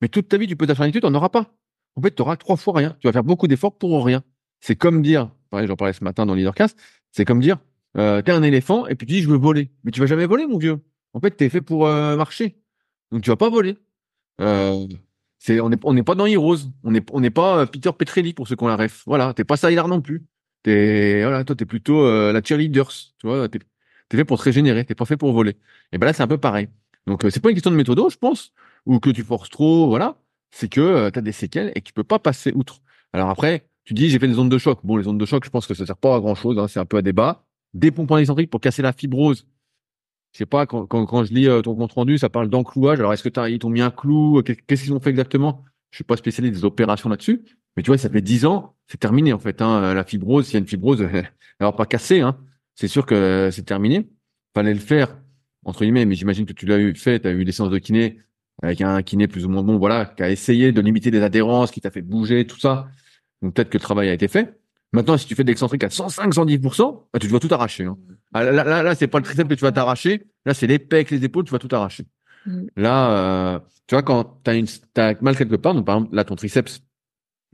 [0.00, 1.54] Mais toute ta vie, tu peux un étude, t'en auras pas.
[1.96, 2.96] En fait, tu auras trois fois rien.
[3.00, 4.22] Tu vas faire beaucoup d'efforts pour rien.
[4.60, 6.78] C'est comme dire, pareil, j'en parlais ce matin dans Leadercast,
[7.10, 7.58] c'est comme dire,
[7.96, 9.70] euh, t'es un éléphant et puis tu dis je veux voler.
[9.84, 10.80] Mais tu vas jamais voler, mon vieux.
[11.14, 12.60] En fait, t'es fait pour euh, marcher.
[13.10, 13.76] Donc tu vas pas voler.
[14.40, 14.86] Euh,
[15.38, 16.58] c'est, on n'est on n'est pas dans Heroes.
[16.84, 19.02] On n'est on n'est pas euh, Peter Petrelli pour ceux qui ont la ref.
[19.06, 20.24] Voilà, t'es pas Sailor non plus.
[20.62, 22.90] T'es, voilà, toi, t'es plutôt euh, la cheerleaders.
[23.18, 23.60] Tu vois, t'es,
[24.08, 24.84] t'es fait pour te régénérer.
[24.84, 25.56] T'es pas fait pour voler.
[25.92, 26.68] Et ben là, c'est un peu pareil.
[27.06, 28.52] Donc c'est pas une question de méthode, je pense,
[28.84, 30.16] ou que tu forces trop, voilà.
[30.50, 32.80] C'est que tu as des séquelles et que tu peux pas passer outre.
[33.12, 34.80] Alors après, tu dis, j'ai fait des ondes de choc.
[34.84, 36.58] Bon, les ondes de choc, je pense que ça sert pas à grand chose.
[36.58, 37.44] Hein, c'est un peu à débat.
[37.74, 39.46] Des pompes en excentrique pour casser la fibrose.
[40.32, 43.00] Je sais pas, quand, je lis euh, ton compte rendu, ça parle d'enclouage.
[43.00, 44.42] Alors, est-ce que ils t'ont mis un clou?
[44.42, 45.64] Qu'est-ce qu'ils ont fait exactement?
[45.90, 47.42] Je suis pas spécialiste des opérations là-dessus.
[47.76, 49.94] Mais tu vois, ça fait dix ans, c'est terminé, en fait, hein.
[49.94, 51.02] La fibrose, s'il y a une fibrose,
[51.60, 52.36] va pas casser, hein.
[52.74, 54.08] C'est sûr que c'est terminé.
[54.54, 55.16] Fallait le faire,
[55.64, 57.78] entre guillemets, mais j'imagine que tu l'as eu fait, tu as eu des séances de
[57.78, 58.18] kiné
[58.62, 61.70] avec un kiné plus ou moins bon, voilà, qui a essayé de limiter les adhérences,
[61.70, 62.88] qui t'a fait bouger, tout ça.
[63.42, 64.58] Donc peut-être que le travail a été fait.
[64.92, 67.84] Maintenant, si tu fais de l'excentrique à 105, 110%, bah, tu dois tout arracher.
[67.84, 67.98] Hein.
[68.32, 70.26] Ah, là, là, là, c'est pas le triceps que tu vas t'arracher.
[70.44, 72.04] Là, c'est les pecs, les épaules, tu vas tout arracher.
[72.46, 72.66] Mm.
[72.76, 76.24] Là, euh, tu vois, quand tu as, as mal quelque part, donc par exemple, là,
[76.24, 76.80] ton triceps,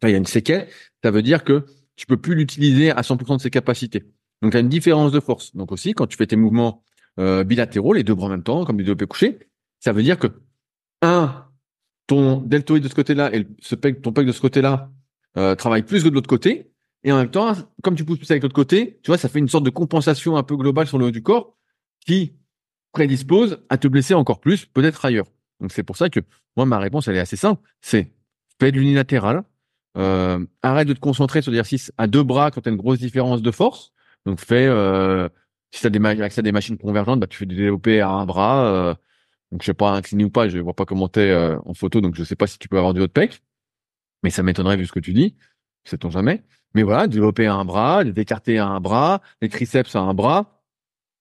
[0.02, 0.68] il y a une séquelle,
[1.02, 1.64] ça veut dire que
[1.96, 4.04] tu peux plus l'utiliser à 100% de ses capacités.
[4.42, 5.54] Donc, tu as une différence de force.
[5.54, 6.82] Donc aussi, quand tu fais tes mouvements
[7.18, 9.38] euh, bilatéraux, les deux bras en même temps, comme du développé couché,
[9.80, 10.26] ça veut dire que,
[11.02, 11.46] un,
[12.06, 14.90] ton deltoïde de ce côté-là et ce pec, ton pec de ce côté-là
[15.36, 16.70] euh, travaille plus que de l'autre côté.
[17.04, 17.52] Et en même temps,
[17.82, 20.36] comme tu pousses plus avec l'autre côté, tu vois, ça fait une sorte de compensation
[20.36, 21.56] un peu globale sur le haut du corps
[22.04, 22.34] qui
[22.92, 25.26] prédispose à te blesser encore plus, peut-être ailleurs.
[25.60, 26.20] Donc c'est pour ça que
[26.56, 27.62] moi, ma réponse, elle est assez simple.
[27.80, 28.12] C'est
[28.60, 29.42] fais de l'unilatéral.
[29.96, 32.98] Euh, arrête de te concentrer sur l'exercice à deux bras quand tu as une grosse
[32.98, 33.92] différence de force.
[34.26, 35.28] Donc fais, euh,
[35.72, 38.66] si tu as des, machines convergentes, bah, tu fais du développé à un bras.
[38.66, 38.94] Euh,
[39.52, 42.00] donc je sais pas incliné ou pas, je vois pas comment t'es euh, en photo,
[42.00, 43.40] donc je sais pas si tu peux avoir du haut de pec
[44.24, 45.36] mais ça m'étonnerait vu ce que tu dis,
[45.84, 46.42] sait-on jamais.
[46.74, 50.60] Mais voilà, développer un bras, d'écarter un bras, les triceps à un bras,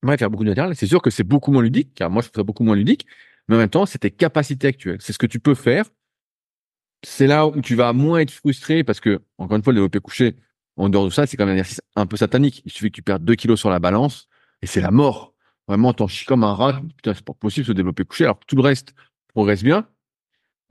[0.02, 0.76] bref, faire beaucoup de latéral.
[0.76, 3.06] C'est sûr que c'est beaucoup moins ludique, car moi je ça beaucoup moins ludique,
[3.48, 5.00] mais en même temps, c'est tes capacités actuelles.
[5.02, 5.86] C'est ce que tu peux faire.
[7.06, 10.00] C'est là où tu vas moins être frustré parce que, encore une fois, le développé
[10.00, 10.38] couché,
[10.78, 12.62] en dehors de ça, c'est quand même un exercice un peu satanique.
[12.66, 14.28] Il suffit que tu perdes 2 kilos sur la balance
[14.62, 15.34] et c'est la mort.
[15.68, 16.82] Vraiment, t'en chies comme un rat.
[16.96, 18.96] Putain, c'est pas possible de se développer couché alors que tout le reste
[19.28, 19.88] progresse bien.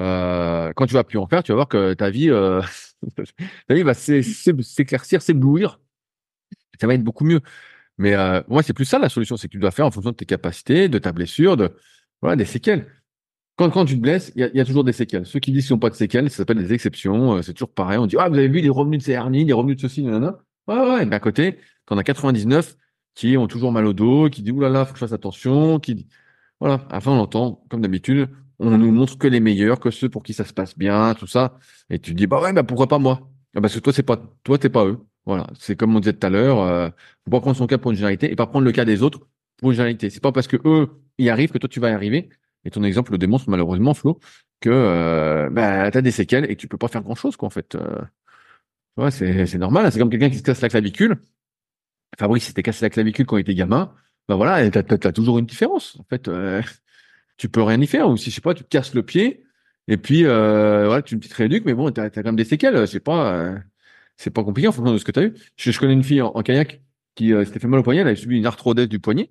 [0.00, 2.62] Euh, quand tu vas plus en faire, tu vas voir que ta vie, euh,
[3.68, 5.80] ta vie va s'éclaircir, s'éblouir.
[6.80, 7.40] Ça va être beaucoup mieux.
[7.98, 10.10] Mais euh, moi, c'est plus ça la solution, c'est que tu dois faire en fonction
[10.10, 11.76] de tes capacités, de ta blessure, de
[12.20, 12.86] voilà des séquelles.
[13.56, 15.24] Quand, tu te blesses, il y a, toujours des séquelles.
[15.24, 17.34] Ceux qui disent qu'ils n'ont pas de séquelles, ça s'appelle des exceptions.
[17.34, 17.98] Euh, c'est toujours pareil.
[17.98, 20.02] On dit ah vous avez vu les revenus de ces hernies, les revenus de ceci,
[20.02, 20.38] nanana.
[20.66, 21.06] Ouais ouais.
[21.06, 22.76] Mais à côté, quand on a 99
[23.14, 26.08] qui ont toujours mal au dos, qui disent oulala, faut que je fasse attention, qui
[26.60, 26.86] voilà.
[26.90, 28.28] À la fin, on entend comme d'habitude
[28.58, 31.26] on nous montre que les meilleurs, que ceux pour qui ça se passe bien, tout
[31.26, 31.58] ça.
[31.90, 33.30] Et tu dis, bah ouais, bah pourquoi pas moi?
[33.54, 34.98] Ah, Parce que toi, c'est pas toi, t'es pas eux.
[35.26, 35.46] Voilà.
[35.58, 36.88] C'est comme on disait tout à l'heure, euh,
[37.24, 39.20] faut pas prendre son cas pour une généralité et pas prendre le cas des autres
[39.58, 40.10] pour une généralité.
[40.10, 40.88] C'est pas parce que eux
[41.18, 42.30] y arrivent que toi tu vas y arriver.
[42.64, 44.20] Et ton exemple le démontre malheureusement, Flo,
[44.60, 47.36] que euh, bah, tu as des séquelles et que tu peux pas faire grand chose,
[47.36, 47.74] quoi, en fait.
[47.74, 48.00] Euh,
[48.96, 49.90] ouais, c'est, normal.
[49.92, 51.20] C'est comme quelqu'un qui se casse la clavicule.
[52.18, 53.94] Fabrice s'était cassé la clavicule quand il était gamin.
[54.28, 55.98] Ben voilà, t'as, as, toujours une différence.
[55.98, 56.62] En fait, euh,
[57.36, 58.08] tu peux rien y faire.
[58.08, 59.44] Ou si je sais pas, tu te casses le pied
[59.88, 62.86] et puis euh, voilà, tu une petite mais bon, tu as, quand même des séquelles.
[62.86, 63.58] C'est pas euh,
[64.16, 65.34] c'est pas compliqué en fonction de ce que tu as eu.
[65.56, 66.82] Je, connais une fille en, kayak
[67.14, 69.30] qui euh, s'était fait mal au poignet, elle a subi une arthrodèse du poignet.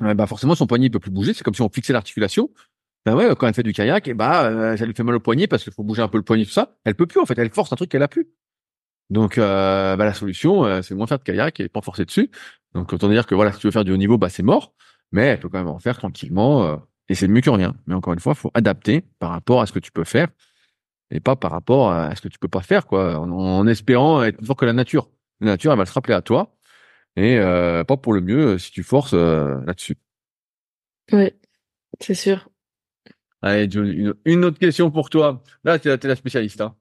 [0.00, 1.34] bah forcément, son poignet il peut plus bouger.
[1.34, 2.50] C'est comme si on fixait l'articulation.
[3.06, 5.20] Ben ouais, quand elle fait du kayak, et bah, euh, ça lui fait mal au
[5.20, 6.76] poignet parce qu'il faut bouger un peu le poignet, tout ça.
[6.84, 7.38] Elle peut plus, en fait.
[7.38, 8.28] Elle force un truc qu'elle a plus.
[9.10, 12.30] Donc, euh, bah, la solution, euh, c'est moins faire de kayak et pas forcer dessus.
[12.74, 14.74] Donc, autant dire que voilà, si tu veux faire du haut niveau, bah, c'est mort.
[15.12, 16.82] Mais elle peut quand même en faire tranquillement.
[17.08, 17.74] Et c'est mieux que rien.
[17.86, 20.28] Mais encore une fois, faut adapter par rapport à ce que tu peux faire
[21.10, 23.18] et pas par rapport à ce que tu peux pas faire, quoi.
[23.18, 25.08] En, en espérant être fort que la nature.
[25.40, 26.54] La nature, elle va se rappeler à toi.
[27.16, 29.96] Et euh, pas pour le mieux euh, si tu forces euh, là-dessus.
[31.12, 31.32] Oui,
[32.00, 32.48] c'est sûr.
[33.40, 35.42] Allez, une, une autre question pour toi.
[35.64, 36.60] Là, t'es, la- spécialiste.
[36.60, 36.74] Hein.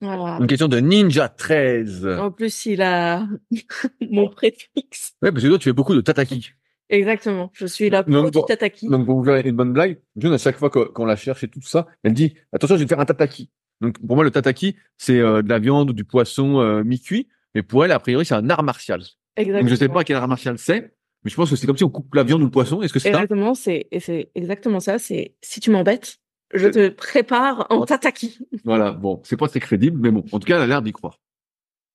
[0.00, 0.38] Voilà.
[0.40, 2.06] Une question de Ninja 13.
[2.18, 3.26] En plus, il a
[4.10, 5.14] mon préfixe.
[5.22, 6.52] Ouais, parce que toi, tu fais beaucoup de tataki.
[6.90, 7.50] Exactement.
[7.54, 8.42] Je suis pro du bon.
[8.42, 8.88] tataki.
[8.88, 11.48] Donc, pour vous faire une bonne blague, John, à chaque fois qu'on la cherche et
[11.48, 13.50] tout ça, elle dit, attention, je vais te faire un tataki.
[13.80, 17.28] Donc, pour moi, le tataki, c'est euh, de la viande ou du poisson euh, mi-cuit.
[17.54, 19.02] Mais pour elle, a priori, c'est un art martial.
[19.36, 19.60] Exactement.
[19.60, 20.92] Donc, je sais pas quel art martial c'est,
[21.24, 22.82] mais je pense que c'est comme si on coupe la viande ou le poisson.
[22.82, 23.22] Est-ce que c'est ça?
[23.22, 23.88] Exactement, c'est
[24.34, 24.98] exactement ça.
[24.98, 26.18] C'est si tu m'embêtes,
[26.52, 28.38] je te prépare en tataki.
[28.64, 30.92] Voilà, bon, c'est pas très crédible, mais bon, en tout cas, elle a l'air d'y
[30.92, 31.20] croire.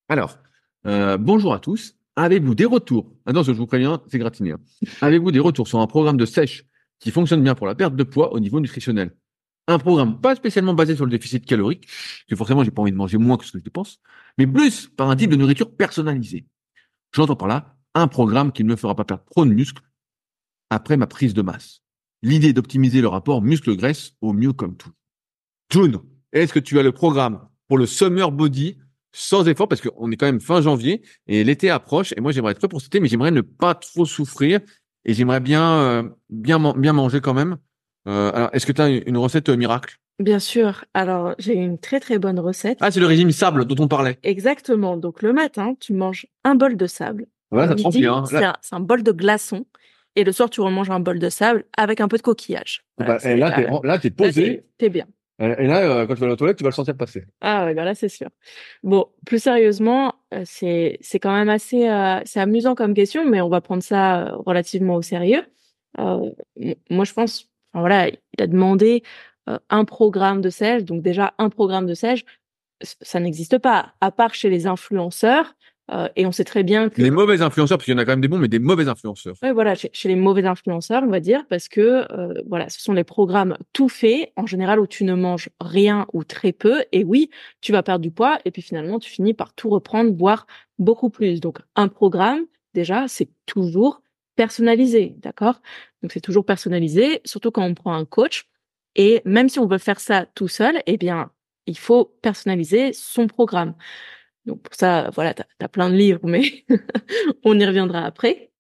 [0.10, 0.38] Alors,
[0.86, 1.98] euh, bonjour à tous.
[2.16, 3.12] Avez-vous des retours?
[3.26, 4.52] Attention, je vous préviens, c'est gratiné.
[4.52, 4.60] hein.
[5.02, 6.66] Avez-vous des retours sur un programme de sèche
[7.00, 9.16] qui fonctionne bien pour la perte de poids au niveau nutritionnel?
[9.68, 12.92] Un programme pas spécialement basé sur le déficit calorique, parce que forcément, j'ai pas envie
[12.92, 14.00] de manger moins que ce que je dépense,
[14.38, 16.46] mais plus par un type de nourriture personnalisée.
[17.14, 19.82] J'entends par là un programme qui ne me fera pas perdre trop de muscles
[20.70, 21.82] après ma prise de masse.
[22.22, 24.92] L'idée est d'optimiser le rapport muscle-graisse au mieux comme tout.
[25.72, 26.00] June,
[26.32, 28.78] est-ce que tu as le programme pour le summer body
[29.16, 32.52] sans effort parce qu'on est quand même fin janvier et l'été approche et moi j'aimerais
[32.52, 34.60] être prêt pour cet été mais j'aimerais ne pas trop souffrir
[35.06, 37.58] et j'aimerais bien euh, bien man- bien manger quand même.
[38.08, 39.98] Euh, alors est-ce que tu as une recette euh, miracle?
[40.20, 40.86] Bien sûr.
[40.94, 42.78] Alors, j'ai une très très bonne recette.
[42.82, 44.18] Ah c'est le régime sable dont on parlait.
[44.24, 44.96] Exactement.
[44.98, 47.28] Donc le matin, tu manges un bol de sable.
[47.52, 48.24] Voilà, ça hein.
[48.26, 49.66] C'est Là, un, bol de glaçons.
[50.16, 52.86] Et le soir, tu remanges un bol de sable avec un peu de coquillage.
[52.98, 55.06] Voilà, bah, et là t'es là, là t'es là, posé t'es- T'es bien.
[55.40, 57.26] Et là euh, quand tu vas aux toilettes tu vas le sentir passer.
[57.42, 58.30] Ah ouais, bah là c'est sûr.
[58.84, 63.50] Bon, plus sérieusement, euh, c'est quand même assez euh, c'est amusant comme question, mais on
[63.50, 65.44] va prendre ça relativement au sérieux.
[65.98, 69.04] Moi je pense, voilà, il a demandé
[69.70, 72.26] un programme de sèche, donc déjà un programme de sèche,
[72.82, 75.56] ça n'existe pas, à part chez les influenceurs,
[75.92, 78.06] euh, et on sait très bien que Les mauvais influenceurs parce qu'il y en a
[78.06, 79.36] quand même des bons mais des mauvais influenceurs.
[79.44, 82.82] Ouais, voilà, chez, chez les mauvais influenceurs, on va dire, parce que euh, voilà, ce
[82.82, 86.84] sont les programmes tout faits, en général où tu ne manges rien ou très peu,
[86.92, 87.30] et oui,
[87.62, 90.48] tu vas perdre du poids, et puis finalement, tu finis par tout reprendre, voire
[90.80, 91.40] beaucoup plus.
[91.40, 94.02] Donc, un programme, déjà, c'est toujours
[94.36, 95.62] personnalisé, d'accord?
[96.02, 98.48] Donc, c'est toujours personnalisé, surtout quand on prend un coach,
[98.96, 101.32] et même si on veut faire ça tout seul, eh bien,
[101.68, 103.76] il faut personnaliser son programme.
[104.46, 106.66] Donc, pour ça, voilà, tu as, plein de livres, mais
[107.44, 108.52] on y reviendra après.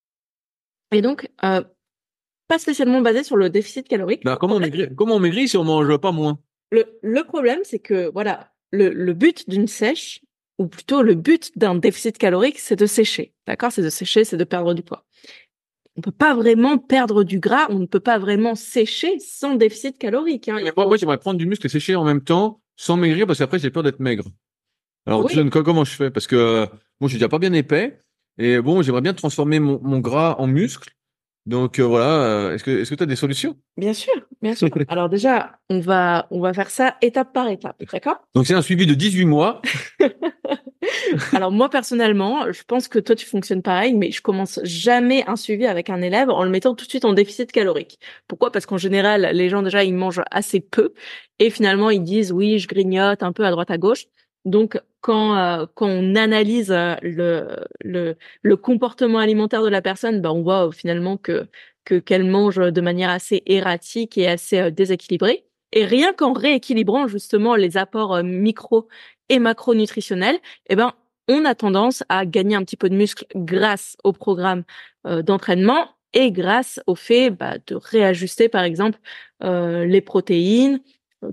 [0.91, 1.61] Et donc, euh,
[2.47, 4.23] pas spécialement basé sur le déficit calorique.
[4.23, 6.39] Bah, comment on maigrit comment on maigrit si on mange pas moins?
[6.71, 10.21] Le, le problème, c'est que voilà, le, le but d'une sèche,
[10.57, 13.33] ou plutôt le but d'un déficit calorique, c'est de sécher.
[13.47, 13.71] D'accord?
[13.71, 15.05] C'est de sécher, c'est de perdre du poids.
[15.97, 19.97] On peut pas vraiment perdre du gras, on ne peut pas vraiment sécher sans déficit
[19.97, 20.49] calorique.
[20.49, 20.59] Hein.
[20.61, 23.39] Mais moi, moi j'aimerais prendre du muscle et sécher en même temps sans maigrir parce
[23.39, 24.25] qu'après j'ai peur d'être maigre.
[25.05, 25.33] Alors Oui.
[25.33, 26.09] John, co- comment je fais?
[26.11, 26.65] Parce que euh,
[26.99, 28.01] moi je suis déjà pas bien épais
[28.37, 30.89] et bon j'aimerais bien transformer mon, mon gras en muscle.
[31.45, 33.55] Donc euh, voilà, euh, est-ce que est-ce que tu as des solutions?
[33.77, 34.67] Bien sûr, bien sûr.
[34.87, 38.17] Alors déjà, on va on va faire ça étape par étape, d'accord?
[38.33, 39.61] Donc c'est un suivi de 18 mois.
[41.33, 45.35] Alors moi personnellement, je pense que toi tu fonctionnes pareil, mais je commence jamais un
[45.35, 47.99] suivi avec un élève en le mettant tout de suite en déficit calorique.
[48.27, 48.51] Pourquoi?
[48.51, 50.93] Parce qu'en général, les gens déjà ils mangent assez peu
[51.39, 54.05] et finalement ils disent oui, je grignote un peu à droite à gauche.
[54.45, 56.95] Donc quand euh, quand on analyse euh,
[57.83, 61.47] le comportement alimentaire de la personne, ben on voit euh, finalement que
[61.85, 65.45] que qu'elle mange de manière assez erratique et assez déséquilibrée.
[65.71, 68.87] Et rien qu'en rééquilibrant justement les apports micro
[69.29, 70.39] et macronutritionnels,
[70.69, 70.93] eh ben,
[71.27, 74.63] on a tendance à gagner un petit peu de muscle grâce au programme
[75.03, 78.99] d'entraînement et grâce au fait bah, de réajuster, par exemple,
[79.41, 80.79] les protéines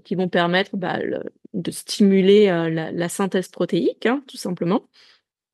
[0.04, 1.22] qui vont permettre bah, le-
[1.54, 4.88] de stimuler euh, la, synthèse protéique, hein, tout simplement.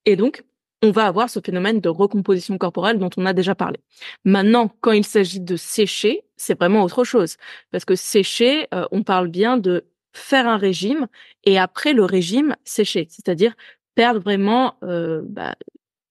[0.05, 0.45] Et donc,
[0.83, 3.81] on va avoir ce phénomène de recomposition corporelle dont on a déjà parlé.
[4.25, 7.37] Maintenant, quand il s'agit de sécher, c'est vraiment autre chose.
[7.73, 11.09] Parce que sécher, euh, on parle bien de faire un régime
[11.45, 13.07] et après le régime, sécher.
[13.11, 13.55] C'est-à-dire
[13.95, 15.57] perdre vraiment euh, bah,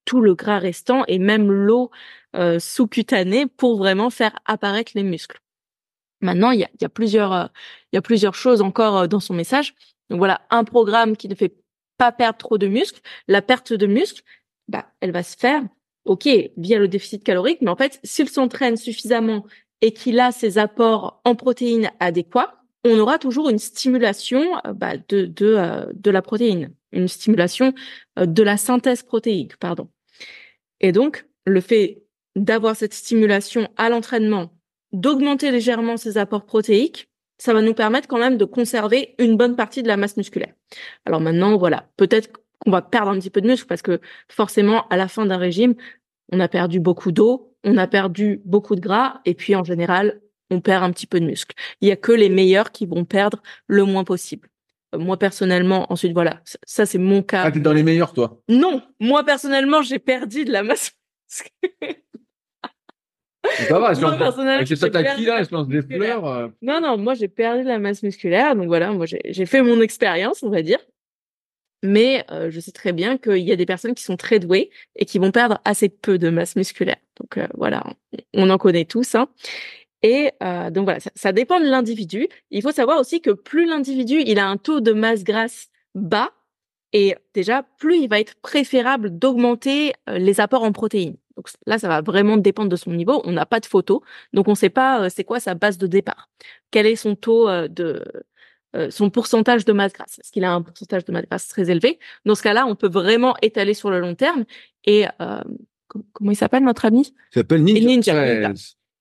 [0.06, 1.92] tout le gras restant et même l'eau
[2.60, 5.42] sous-cutanée pour vraiment faire apparaître les muscles.
[6.22, 7.46] Maintenant, il y a, y a plusieurs, euh,
[7.94, 9.76] y a plusieurs choses encore euh, dans son message.
[10.10, 11.56] Donc voilà, un programme qui ne fait
[11.98, 13.02] pas perdre trop de muscles.
[13.28, 14.24] La perte de muscles,
[14.68, 15.64] bah, elle va se faire,
[16.06, 19.46] ok, via le déficit calorique, mais en fait, s'il s'entraîne suffisamment
[19.82, 22.54] et qu'il a ses apports en protéines adéquats,
[22.84, 27.74] on aura toujours une stimulation euh, bah, de, de, de la protéine, une stimulation
[28.16, 29.90] de la synthèse protéique, pardon.
[30.80, 32.04] Et donc, le fait
[32.36, 34.57] d'avoir cette stimulation à l'entraînement,
[35.00, 39.56] d'augmenter légèrement ses apports protéiques, ça va nous permettre quand même de conserver une bonne
[39.56, 40.54] partie de la masse musculaire.
[41.06, 44.88] Alors maintenant, voilà, peut-être qu'on va perdre un petit peu de muscle parce que forcément,
[44.88, 45.76] à la fin d'un régime,
[46.32, 50.20] on a perdu beaucoup d'eau, on a perdu beaucoup de gras, et puis en général,
[50.50, 51.56] on perd un petit peu de muscle.
[51.82, 54.50] Il y a que les meilleurs qui vont perdre le moins possible.
[54.96, 57.44] Euh, moi personnellement, ensuite voilà, ça c'est mon cas.
[57.44, 58.42] Ah, t'es dans les meilleurs toi?
[58.50, 60.94] Non, moi personnellement, j'ai perdu de la masse.
[63.68, 66.26] Ça va, avec cette attaque là, je lance des fleurs.
[66.26, 66.48] Euh.
[66.62, 69.82] Non, non, moi j'ai perdu de la masse musculaire, donc voilà, moi j'ai fait mon
[69.82, 70.80] expérience, on va dire.
[71.84, 74.72] Mais euh, je sais très bien qu'il y a des personnes qui sont très douées
[74.96, 76.98] et qui vont perdre assez peu de masse musculaire.
[77.20, 77.84] Donc voilà,
[78.34, 79.16] on en connaît tous.
[79.16, 79.30] Hein.
[80.04, 82.28] Et euh, donc voilà, ça, ça dépend de l'individu.
[82.52, 86.32] Il faut savoir aussi que plus l'individu il a un taux de masse grasse bas,
[86.98, 91.18] et déjà plus il va être préférable d'augmenter euh, les apports en protéines.
[91.36, 93.22] Donc là, ça va vraiment dépendre de son niveau.
[93.24, 94.02] On n'a pas de photo,
[94.34, 96.30] donc on ne sait pas euh, c'est quoi sa base de départ.
[96.72, 98.04] Quel est son taux de
[98.90, 100.20] son pourcentage de masse grasse?
[100.20, 102.00] Est-ce qu'il a un pourcentage de masse grasse très élevé?
[102.26, 104.46] Dans ce cas-là, on peut vraiment étaler sur le long terme.
[104.86, 105.06] Et
[106.14, 107.14] comment il s'appelle notre ami?
[107.32, 108.54] Il s'appelle Ninja, Ninja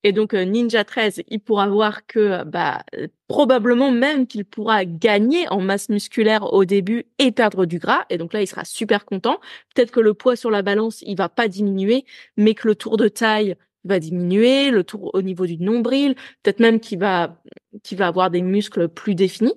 [0.07, 2.81] et donc euh, Ninja 13, il pourra voir que bah
[3.27, 8.05] probablement même qu'il pourra gagner en masse musculaire au début et perdre du gras.
[8.09, 9.41] Et donc là, il sera super content.
[9.75, 12.05] Peut-être que le poids sur la balance, il va pas diminuer,
[12.37, 16.61] mais que le tour de taille va diminuer, le tour au niveau du nombril, peut-être
[16.61, 17.41] même qu'il va
[17.83, 19.55] qu'il va avoir des muscles plus définis.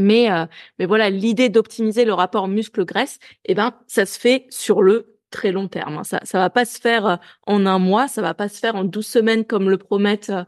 [0.00, 0.46] Mais euh,
[0.80, 5.52] mais voilà, l'idée d'optimiser le rapport muscle-graisse, eh ben ça se fait sur le très
[5.52, 5.98] long terme.
[5.98, 6.04] Hein.
[6.04, 7.16] Ça ça va pas se faire euh,
[7.46, 10.44] en un mois, ça va pas se faire en 12 semaines comme le promettent euh,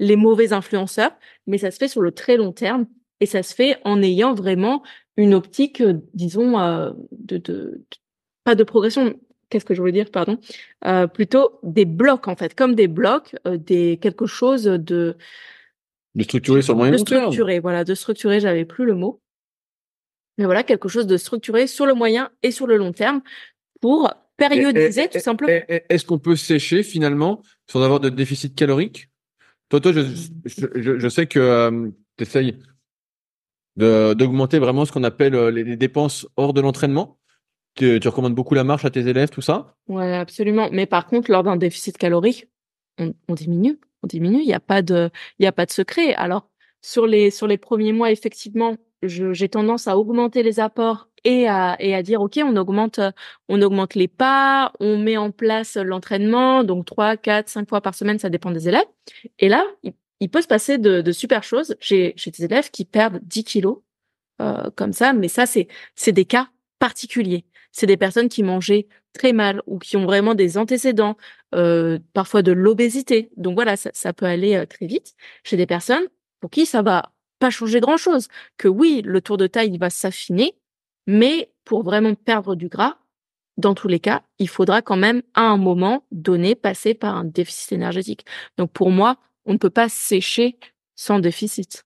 [0.00, 1.12] les mauvais influenceurs,
[1.46, 2.86] mais ça se fait sur le très long terme
[3.20, 4.82] et ça se fait en ayant vraiment
[5.16, 6.52] une optique, euh, disons,
[7.12, 7.84] de, de,
[8.42, 9.14] pas de progression.
[9.48, 10.38] Qu'est-ce que je voulais dire, pardon
[11.12, 15.16] Plutôt des blocs en fait, comme des blocs, des quelque chose de
[16.14, 17.20] de structuré sur le moyen long terme.
[17.20, 18.40] De structuré, voilà, de structuré.
[18.40, 19.20] J'avais plus le mot.
[20.38, 23.22] Mais voilà, quelque chose de structuré sur le moyen et sur le long terme
[23.80, 25.52] pour périodiser tout simplement.
[25.68, 29.08] Est-ce qu'on peut sécher finalement sans avoir de déficit calorique?
[29.68, 30.02] Toi, toi, je,
[30.44, 32.58] je, sais que euh, tu essayes
[33.76, 37.18] d'augmenter vraiment ce qu'on appelle euh, les, dépenses hors de l'entraînement.
[37.74, 39.76] Tu, tu, recommandes beaucoup la marche à tes élèves, tout ça?
[39.88, 40.68] Ouais, absolument.
[40.72, 42.48] Mais par contre, lors d'un déficit calorique,
[42.98, 44.40] on, on, diminue, on diminue.
[44.40, 45.08] Il n'y a pas de,
[45.38, 46.14] il y a pas de secret.
[46.14, 46.50] Alors
[46.82, 51.76] sur les sur les premiers mois, effectivement, j'ai tendance à augmenter les apports et à,
[51.80, 53.00] et à dire ok on augmente
[53.48, 57.94] on augmente les pas on met en place l'entraînement donc trois quatre cinq fois par
[57.94, 58.86] semaine ça dépend des élèves.
[59.38, 59.64] Et là
[60.20, 61.74] il, peut se passer de, de super choses.
[61.80, 63.78] J'ai des élèves qui perdent 10 kilos
[64.40, 66.48] euh, comme ça mais ça c'est c'est des cas
[66.78, 67.44] particuliers.
[67.72, 71.16] C'est des personnes qui mangeaient très mal ou qui ont vraiment des antécédents
[71.54, 73.30] euh, parfois de l'obésité.
[73.36, 75.14] Donc voilà ça, ça peut aller euh, très vite.
[75.44, 76.06] Chez des personnes
[76.40, 77.11] pour qui ça va
[77.42, 80.54] pas changer grand chose que oui le tour de taille il va s'affiner
[81.06, 82.98] mais pour vraiment perdre du gras,
[83.56, 87.24] dans tous les cas, il faudra quand même à un moment donné passer par un
[87.24, 88.24] déficit énergétique.
[88.56, 90.56] Donc pour moi, on ne peut pas sécher
[90.94, 91.84] sans déficit.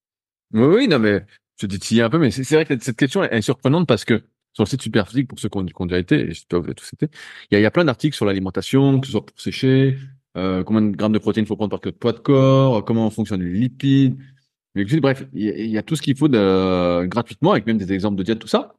[0.53, 1.25] Oui, non, mais
[1.61, 4.65] je détille un peu, mais c'est vrai que cette question est surprenante parce que sur
[4.65, 6.93] le site Superphysique, pour ceux qui ont, déjà été, et j'espère que vous avez tous
[6.93, 7.09] été,
[7.51, 9.99] il y a, plein d'articles sur l'alimentation, que ce soit pour sécher,
[10.37, 13.43] euh, combien de grammes de protéines faut prendre par de poids de corps, comment fonctionnent
[13.43, 14.17] les lipides.
[15.01, 18.39] Bref, il y, a, tout ce qu'il faut gratuitement, avec même des exemples de diète,
[18.39, 18.77] tout ça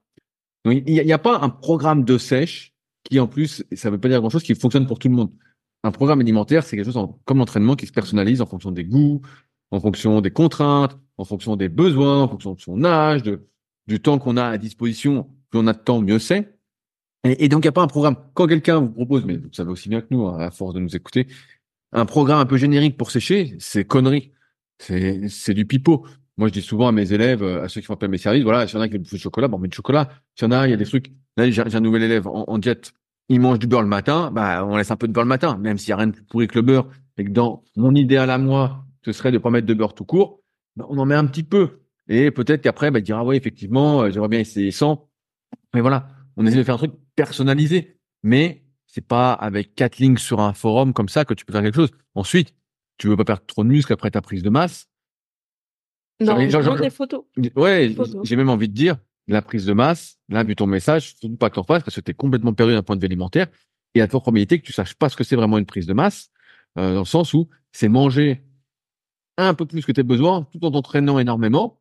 [0.72, 2.74] il n'y a, pas un programme de sèche
[3.04, 5.32] qui, en plus, ça ne veut pas dire grand-chose, qui fonctionne pour tout le monde.
[5.84, 9.22] Un programme alimentaire, c'est quelque chose comme l'entraînement qui se personnalise en fonction des goûts,
[9.72, 13.48] en fonction des contraintes, en fonction des besoins, en fonction de son âge, de,
[13.88, 15.30] du temps qu'on a à disposition.
[15.50, 16.58] Plus on a de temps, mieux c'est.
[17.24, 18.16] Et, donc, il n'y a pas un programme.
[18.34, 20.80] Quand quelqu'un vous propose, mais vous savez aussi bien que nous, hein, à force de
[20.80, 21.28] nous écouter,
[21.92, 24.32] un programme un peu générique pour sécher, c'est connerie.
[24.80, 26.06] C'est, c'est du pipeau.
[26.38, 28.18] Moi, je dis souvent à mes élèves, euh, à ceux qui font appel à mes
[28.18, 30.10] services, voilà, s'il y en a qui veulent du chocolat, bon, on met du chocolat.
[30.36, 31.12] S'il y en a, il y a des trucs.
[31.36, 32.94] Là, j'ai un nouvel élève en, en, diète,
[33.30, 35.58] il mange du beurre le matin, bah, on laisse un peu de beurre le matin,
[35.58, 37.94] même s'il y a rien de plus pourri que le beurre, et que dans mon
[37.96, 40.42] idéal à moi, ce serait de pas mettre de beurre tout court,
[40.76, 41.82] bah, on en met un petit peu.
[42.08, 45.10] Et peut-être qu'après, bah, il dira, oui, effectivement, euh, j'aimerais bien essayer sans.
[45.74, 46.08] Mais voilà,
[46.38, 47.98] on essaie de faire un truc personnalisé.
[48.24, 51.64] Mais c'est pas avec quatre lignes sur un forum comme ça que tu peux faire
[51.64, 51.92] quelque chose.
[52.16, 52.54] Ensuite,
[52.98, 54.88] tu veux pas perdre trop de muscle après ta prise de masse?
[56.20, 57.26] Non, genre, des photos.
[57.56, 61.36] Ouais, j'ai même envie de dire, la prise de masse, là, vu ton message, surtout
[61.36, 63.48] pas que t'en fasses parce que t'es complètement perdu d'un point de vue alimentaire
[63.94, 65.94] et à toi probabilité que tu saches pas ce que c'est vraiment une prise de
[65.94, 66.32] masse,
[66.78, 68.44] euh, dans le sens où c'est manger
[69.38, 71.80] un peu plus que tes besoins tout en t'entraînant énormément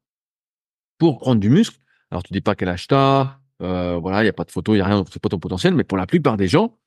[0.99, 1.79] pour prendre du muscle.
[2.11, 4.75] Alors tu dis pas quel âge t'as, euh, voilà, il y a pas de photo,
[4.75, 6.79] il y a rien, c'est pas ton potentiel, mais pour la plupart des gens,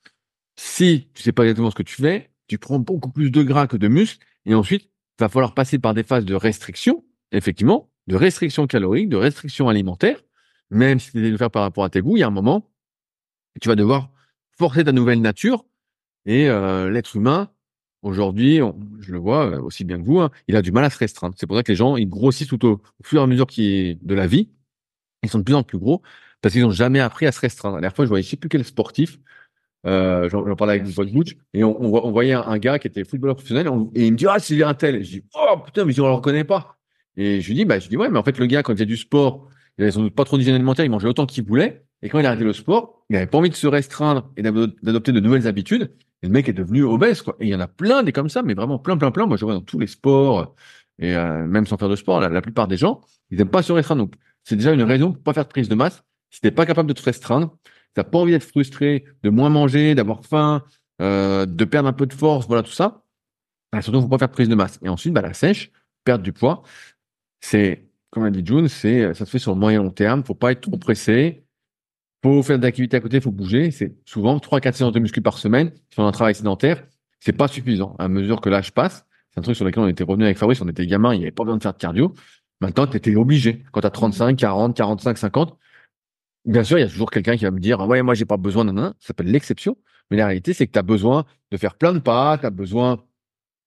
[0.55, 3.67] si tu sais pas exactement ce que tu fais, tu prends beaucoup plus de gras
[3.67, 7.89] que de muscle et ensuite il va falloir passer par des phases de restriction, effectivement,
[8.07, 10.21] de restriction calorique, de restriction alimentaire,
[10.69, 12.31] même si tu de le faire par rapport à tes goûts, il y a un
[12.31, 12.69] moment,
[13.61, 14.11] tu vas devoir
[14.57, 15.65] forcer ta nouvelle nature
[16.25, 17.49] et euh, l'être humain
[18.01, 18.61] Aujourd'hui,
[19.01, 20.97] je le vois euh, aussi bien que vous, hein, il a du mal à se
[20.97, 21.35] restreindre.
[21.37, 24.27] C'est pour ça que les gens, ils grossissent au, fur et à mesure de la
[24.27, 24.49] vie.
[25.23, 26.01] Ils sont de plus en plus gros
[26.41, 27.75] parce qu'ils n'ont jamais appris à se restreindre.
[27.75, 29.19] La dernière fois, je voyais, je sais plus quel sportif,
[29.85, 33.35] euh, j'en parlais avec votre Butch, et on, on, voyait un, gars qui était footballeur
[33.35, 34.95] professionnel, et, il me dit, ah, c'est un tel.
[34.95, 36.77] Et je dis, oh, putain, mais je ne le reconnais pas.
[37.15, 38.75] Et je lui dis, bah, je dis, ouais, mais en fait, le gars, quand il
[38.75, 41.45] faisait du sport, il avait sans doute pas trop d'hygiène alimentaire, il mangeait autant qu'il
[41.45, 41.83] voulait.
[42.01, 44.41] Et quand il a arrêté le sport, il avait pas envie de se restreindre et
[44.41, 45.91] d'adopter de nouvelles habitudes.
[46.21, 47.35] Et le mec est devenu obèse, quoi.
[47.39, 49.25] Et il y en a plein des comme ça, mais vraiment plein, plein, plein.
[49.25, 50.55] Moi, je vois dans tous les sports,
[50.99, 53.01] et euh, même sans faire de sport, la, plupart des gens,
[53.31, 54.03] ils n'aiment pas se restreindre.
[54.03, 56.03] Donc, c'est déjà une raison pour pas faire de prise de masse.
[56.29, 57.57] Si t'es pas capable de te restreindre,
[57.93, 60.63] t'as pas envie d'être frustré, de moins manger, d'avoir faim,
[61.01, 63.03] euh, de perdre un peu de force, voilà tout ça.
[63.71, 64.79] Bah, surtout, faut pas faire de prise de masse.
[64.83, 65.71] Et ensuite, bah, la sèche,
[66.03, 66.63] perdre du poids,
[67.41, 70.23] c'est, comme a dit June, c'est, ça se fait sur le moyen long terme.
[70.23, 71.43] Faut pas être trop pressé
[72.23, 73.71] faut faire de l'activité à côté, faut bouger.
[73.71, 75.71] C'est souvent 3-4 séances de muscu par semaine.
[75.89, 76.83] Si on a un travail sédentaire,
[77.19, 77.95] c'est pas suffisant.
[77.99, 80.61] À mesure que l'âge passe, c'est un truc sur lequel on était revenu avec Fabrice,
[80.61, 82.13] on était gamin, il n'y avait pas besoin de faire de cardio.
[82.61, 83.63] Maintenant, tu étais obligé.
[83.71, 85.57] Quand tu as 35, 40, 45, 50,
[86.49, 88.37] bien sûr, il y a toujours quelqu'un qui va me dire, ouais, moi, j'ai pas
[88.37, 89.77] besoin d'un, ça s'appelle l'exception.
[90.11, 92.49] Mais la réalité, c'est que tu as besoin de faire plein de pas, tu as
[92.49, 92.97] besoin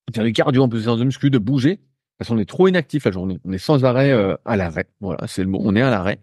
[0.09, 1.81] de faire du cardio en plus de muscu, de bouger.
[2.19, 3.39] Parce qu'on est trop inactif la journée.
[3.45, 4.87] On est sans arrêt euh, à l'arrêt.
[5.01, 5.61] Voilà, c'est le mot.
[5.63, 6.21] On est à l'arrêt.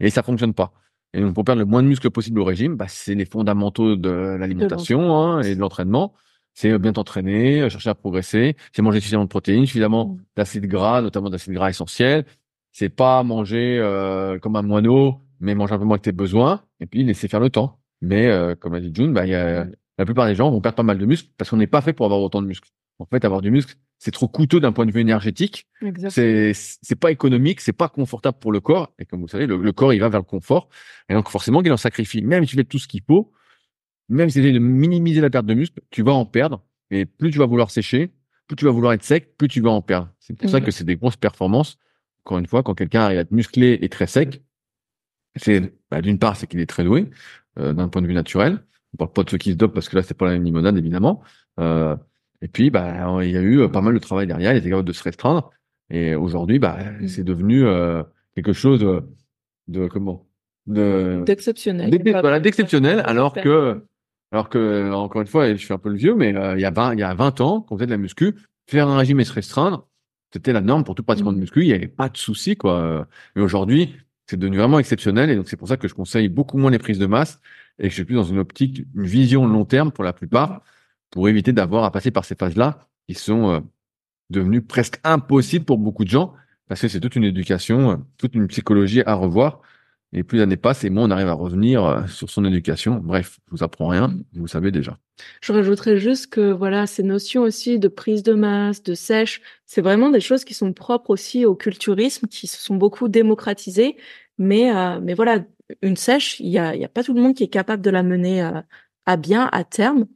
[0.00, 0.72] Et ça fonctionne pas.
[1.14, 3.96] Et donc, pour perdre le moins de muscles possible au régime, bah, c'est les fondamentaux
[3.96, 6.12] de l'alimentation hein, et de l'entraînement.
[6.54, 10.18] C'est bien t'entraîner, euh, chercher à progresser, c'est manger suffisamment de protéines, suffisamment mmh.
[10.36, 12.24] d'acides gras, notamment d'acides gras essentiels.
[12.72, 16.62] C'est pas manger euh, comme un moineau, mais manger un peu moins que tes besoins,
[16.80, 17.80] et puis laisser faire le temps.
[18.00, 19.66] Mais euh, comme a dit June, bah, y a,
[19.98, 21.92] la plupart des gens vont perdre pas mal de muscles parce qu'on n'est pas fait
[21.92, 22.70] pour avoir autant de muscles.
[23.00, 25.66] En fait, avoir du muscle, c'est trop coûteux d'un point de vue énergétique.
[26.08, 28.92] C'est c'est pas économique, c'est pas confortable pour le corps.
[28.98, 30.68] Et comme vous savez, le, corps il va vers le confort.
[31.08, 32.22] Et donc forcément, il en sacrifie.
[32.22, 33.32] Même si tu fais tout ce qu'il faut,
[34.08, 36.64] même si tu de minimiser la perte de muscle, tu vas en perdre.
[36.90, 38.12] Et plus tu vas vouloir sécher,
[38.46, 40.08] plus tu vas vouloir être sec, plus tu vas en perdre.
[40.18, 41.78] C'est pour ça que c'est des grosses performances.
[42.24, 44.42] Encore une fois, quand quelqu'un arrive à être musclé et très sec,
[45.38, 47.10] c'est bah, d'une part c'est qu'il est très doué
[47.58, 48.64] euh, d'un point de vue naturel.
[48.94, 50.44] On parle pas de ceux qui se dopent parce que là c'est pas la même
[50.44, 51.22] limonade évidemment.
[51.58, 51.96] Euh,
[52.40, 54.52] et puis, bah, il y a eu euh, pas mal de travail derrière.
[54.52, 55.50] Il était capable de se restreindre.
[55.90, 57.08] Et aujourd'hui, bah, mmh.
[57.08, 58.02] c'est devenu euh,
[58.34, 59.02] quelque chose de,
[59.66, 60.26] de comment?
[60.66, 61.90] De d'exceptionnel.
[62.20, 63.02] Voilà, d'exceptionnel.
[63.06, 63.82] Alors que,
[64.30, 66.70] alors que, encore une fois, je suis un peu le vieux, mais il y a
[66.70, 68.34] 20, il y a 20 ans, quand on faisait de la muscu,
[68.68, 69.88] faire un régime et se restreindre,
[70.30, 71.40] c'était la norme pour tout pratiquant de mmh.
[71.40, 71.62] muscu.
[71.62, 73.08] Il n'y avait pas de souci, quoi.
[73.34, 73.96] Mais aujourd'hui,
[74.28, 75.30] c'est devenu vraiment exceptionnel.
[75.30, 77.40] Et donc, c'est pour ça que je conseille beaucoup moins les prises de masse
[77.78, 80.62] et que je suis plus dans une optique, une vision long terme pour la plupart
[81.10, 83.60] pour éviter d'avoir à passer par ces phases-là qui sont euh,
[84.28, 86.34] devenues presque impossibles pour beaucoup de gens
[86.68, 89.62] parce que c'est toute une éducation, euh, toute une psychologie à revoir.
[90.12, 93.00] Et plus l'année passe, et moins on arrive à revenir euh, sur son éducation.
[93.02, 94.98] Bref, je vous apprends rien, vous savez déjà.
[95.42, 99.82] Je rajouterais juste que voilà, ces notions aussi de prise de masse, de sèche, c'est
[99.82, 103.96] vraiment des choses qui sont propres aussi au culturisme, qui se sont beaucoup démocratisées.
[104.38, 105.44] Mais mais voilà,
[105.82, 107.90] une sèche, il y a, y a pas tout le monde qui est capable de
[107.90, 108.48] la mener
[109.08, 110.06] à bien à terme.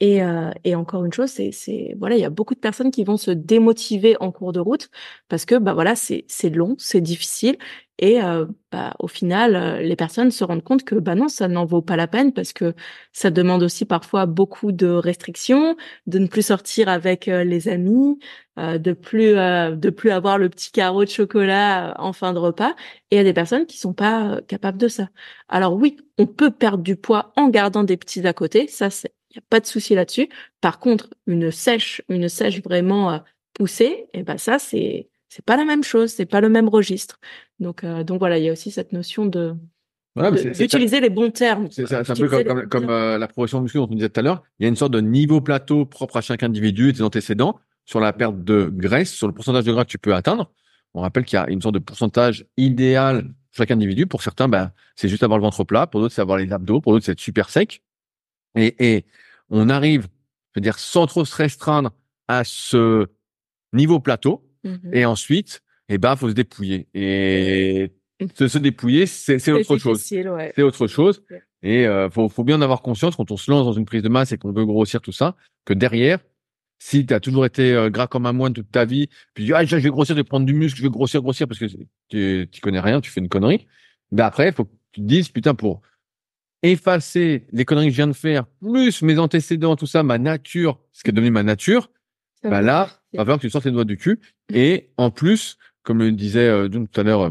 [0.00, 3.04] Et, euh, et, encore une chose, c'est, voilà, il y a beaucoup de personnes qui
[3.04, 4.90] vont se démotiver en cours de route
[5.28, 7.56] parce que bah voilà, c'est long, c'est difficile
[7.98, 11.48] et euh, bah au final, euh, les personnes se rendent compte que bah non, ça
[11.48, 12.74] n'en vaut pas la peine parce que
[13.12, 15.76] ça demande aussi parfois beaucoup de restrictions,
[16.06, 18.18] de ne plus sortir avec les amis,
[18.56, 22.74] de plus de plus avoir le petit carreau de chocolat en fin de repas.
[23.10, 25.08] Et il y a des personnes qui sont pas capables de ça.
[25.48, 29.14] Alors oui, on peut perdre du poids en gardant des petits à côté, ça c'est
[29.34, 30.28] n'y a pas de souci là-dessus.
[30.60, 33.18] Par contre, une sèche, une sèche vraiment euh,
[33.54, 36.68] poussée, et eh ben ça c'est c'est pas la même chose, c'est pas le même
[36.68, 37.18] registre.
[37.60, 39.54] Donc euh, donc voilà, il y a aussi cette notion de
[40.56, 41.68] d'utiliser les bons termes.
[41.70, 44.42] C'est un peu comme, comme, euh, la progression musculaire dont on disait tout à l'heure.
[44.58, 47.58] Il y a une sorte de niveau plateau propre à chaque individu et des antécédents
[47.84, 50.52] sur la perte de graisse, sur le pourcentage de gras que tu peux atteindre.
[50.94, 54.06] On rappelle qu'il y a une sorte de pourcentage idéal pour chaque individu.
[54.06, 55.88] Pour certains, ben, c'est juste avoir le ventre plat.
[55.88, 56.80] Pour d'autres, c'est avoir les abdos.
[56.80, 57.82] Pour d'autres, c'est être super sec.
[58.54, 59.04] Et, et
[59.50, 60.02] on arrive,
[60.52, 61.90] je veux dire, sans trop se restreindre
[62.28, 63.08] à ce
[63.72, 64.48] niveau plateau.
[64.64, 64.94] Mm-hmm.
[64.94, 66.88] Et ensuite, eh ben, faut se dépouiller.
[66.94, 67.92] Et
[68.34, 70.02] se, se dépouiller, c'est autre chose.
[70.02, 71.22] C'est autre chose.
[71.62, 74.02] Et euh, faut, faut bien en avoir conscience quand on se lance dans une prise
[74.02, 76.18] de masse et qu'on veut grossir tout ça, que derrière,
[76.78, 79.64] si tu as toujours été euh, gras comme un moine toute ta vie, puis ah,
[79.64, 81.66] je vais grossir, je vais prendre du muscle, je vais grossir, grossir parce que
[82.08, 83.66] tu, tu connais rien, tu fais une connerie.
[84.12, 85.80] Ben après, il faut que tu te dises, putain, pour
[86.62, 90.78] effacer les conneries que je viens de faire, plus mes antécédents, tout ça, ma nature,
[90.92, 91.90] ce qui est devenu ma nature,
[92.42, 94.20] ben là, il va falloir que tu sortes les doigts du cul.
[94.52, 97.30] Et en plus, comme le disait euh, tout à l'heure euh,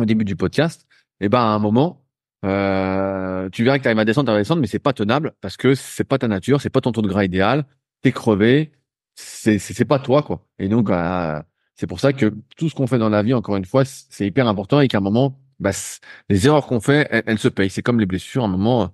[0.00, 0.86] au début du podcast,
[1.20, 2.02] eh ben à un moment,
[2.44, 5.56] euh, tu verras que tu arrives à descendre, à descendre, mais c'est pas tenable parce
[5.56, 7.66] que c'est pas ta nature, c'est pas ton taux de gras idéal,
[8.02, 8.72] t'es crevé,
[9.14, 10.46] c'est c'est pas toi quoi.
[10.58, 11.42] Et donc euh,
[11.76, 14.26] c'est pour ça que tout ce qu'on fait dans la vie, encore une fois, c'est
[14.26, 15.70] hyper important et qu'à un moment, bah,
[16.28, 17.70] les erreurs qu'on fait, elles, se payent.
[17.70, 18.92] C'est comme les blessures, à un moment,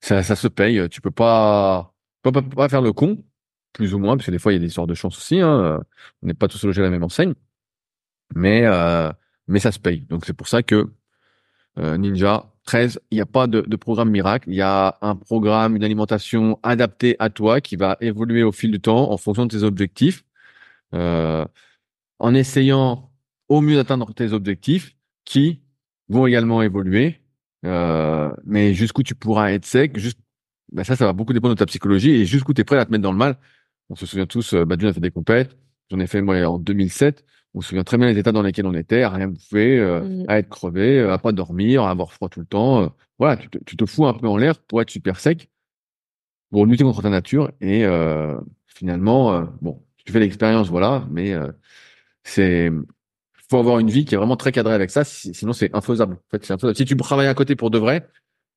[0.00, 0.88] ça, ça se paye.
[0.90, 3.24] Tu peux pas, pas, pas faire le con,
[3.72, 5.40] plus ou moins, parce que des fois il y a des histoires de chance aussi.
[5.40, 5.80] Hein.
[6.22, 7.34] On n'est pas tous logés à la même enseigne,
[8.34, 9.10] mais euh,
[9.46, 10.00] mais ça se paye.
[10.08, 10.90] Donc c'est pour ça que
[11.78, 14.50] euh, Ninja 13, il n'y a pas de, de, programme miracle.
[14.50, 18.70] Il y a un programme, une alimentation adaptée à toi qui va évoluer au fil
[18.70, 20.24] du temps en fonction de tes objectifs,
[20.94, 21.46] euh,
[22.18, 23.10] en essayant
[23.48, 25.62] au mieux d'atteindre tes objectifs qui
[26.10, 27.20] vont également évoluer.
[27.64, 30.20] Euh, mais jusqu'où tu pourras être sec, juste,
[30.70, 32.84] bah ça, ça va beaucoup dépendre de ta psychologie et jusqu'où tu es prêt à
[32.84, 33.38] te mettre dans le mal.
[33.88, 35.56] On se souvient tous, euh, bah, a fait des compètes.
[35.90, 37.24] J'en ai fait moi en 2007
[37.54, 40.00] on se souvient très bien les états dans lesquels on était, à rien bouffer, euh,
[40.00, 40.24] mmh.
[40.28, 42.82] à être crevé, euh, à pas dormir, à avoir froid tout le temps.
[42.82, 42.88] Euh,
[43.18, 45.50] voilà, tu te, tu te, fous un peu en l'air pour être super sec,
[46.50, 47.50] pour lutter contre ta nature.
[47.60, 47.84] Et
[48.66, 51.34] finalement, bon, tu fais l'expérience, voilà, mais
[52.22, 52.70] c'est
[53.50, 56.14] faut avoir une vie qui est vraiment très cadrée avec ça, sinon c'est infaisable.
[56.14, 56.76] En fait, c'est infaisable.
[56.76, 58.06] Si tu travailles à côté pour de vrai,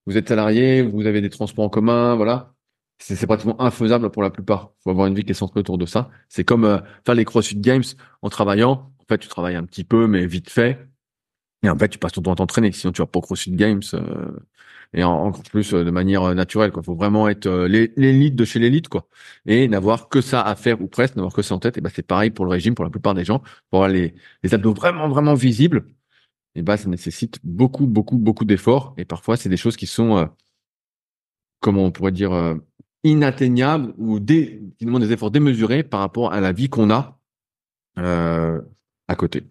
[0.06, 2.54] vous êtes salarié, vous avez des transports en commun, voilà,
[3.02, 4.72] c'est pratiquement infaisable pour la plupart.
[4.84, 6.10] Faut avoir une vie qui est centrée autour de ça.
[6.30, 7.84] C'est comme euh, faire les CrossFit Games
[8.22, 8.92] en travaillant.
[9.00, 10.88] En fait, tu travailles un petit peu, mais vite fait.
[11.64, 12.72] Et en fait, tu passes ton temps à t'entraîner.
[12.72, 13.82] Sinon, tu vas pas au CrossFit Games.
[13.94, 14.32] Euh,
[14.94, 16.72] et encore plus euh, de manière naturelle.
[16.76, 19.08] Il faut vraiment être l'élite de chez l'élite, quoi.
[19.46, 21.78] Et n'avoir que ça à faire ou presque, n'avoir que ça en tête.
[21.78, 23.40] Et ben, c'est pareil pour le régime, pour la plupart des gens.
[23.70, 25.86] Pour avoir les, les abdos vraiment, vraiment visibles,
[26.56, 28.94] et ben, ça nécessite beaucoup, beaucoup, beaucoup d'efforts.
[28.98, 30.30] Et parfois, c'est des choses qui sont,
[31.62, 32.60] comment on pourrait dire,
[33.04, 37.20] inatteignable ou dé, qui demande des efforts démesurés par rapport à la vie qu'on a
[37.98, 38.62] euh,
[39.08, 39.44] à côté.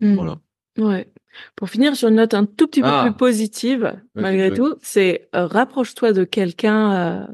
[0.00, 0.14] Mmh.
[0.14, 0.38] Voilà.
[0.78, 1.08] Ouais.
[1.56, 3.02] Pour finir sur une note un tout petit peu ah.
[3.04, 7.26] plus positive, malgré tout, c'est euh, rapproche-toi de quelqu'un euh,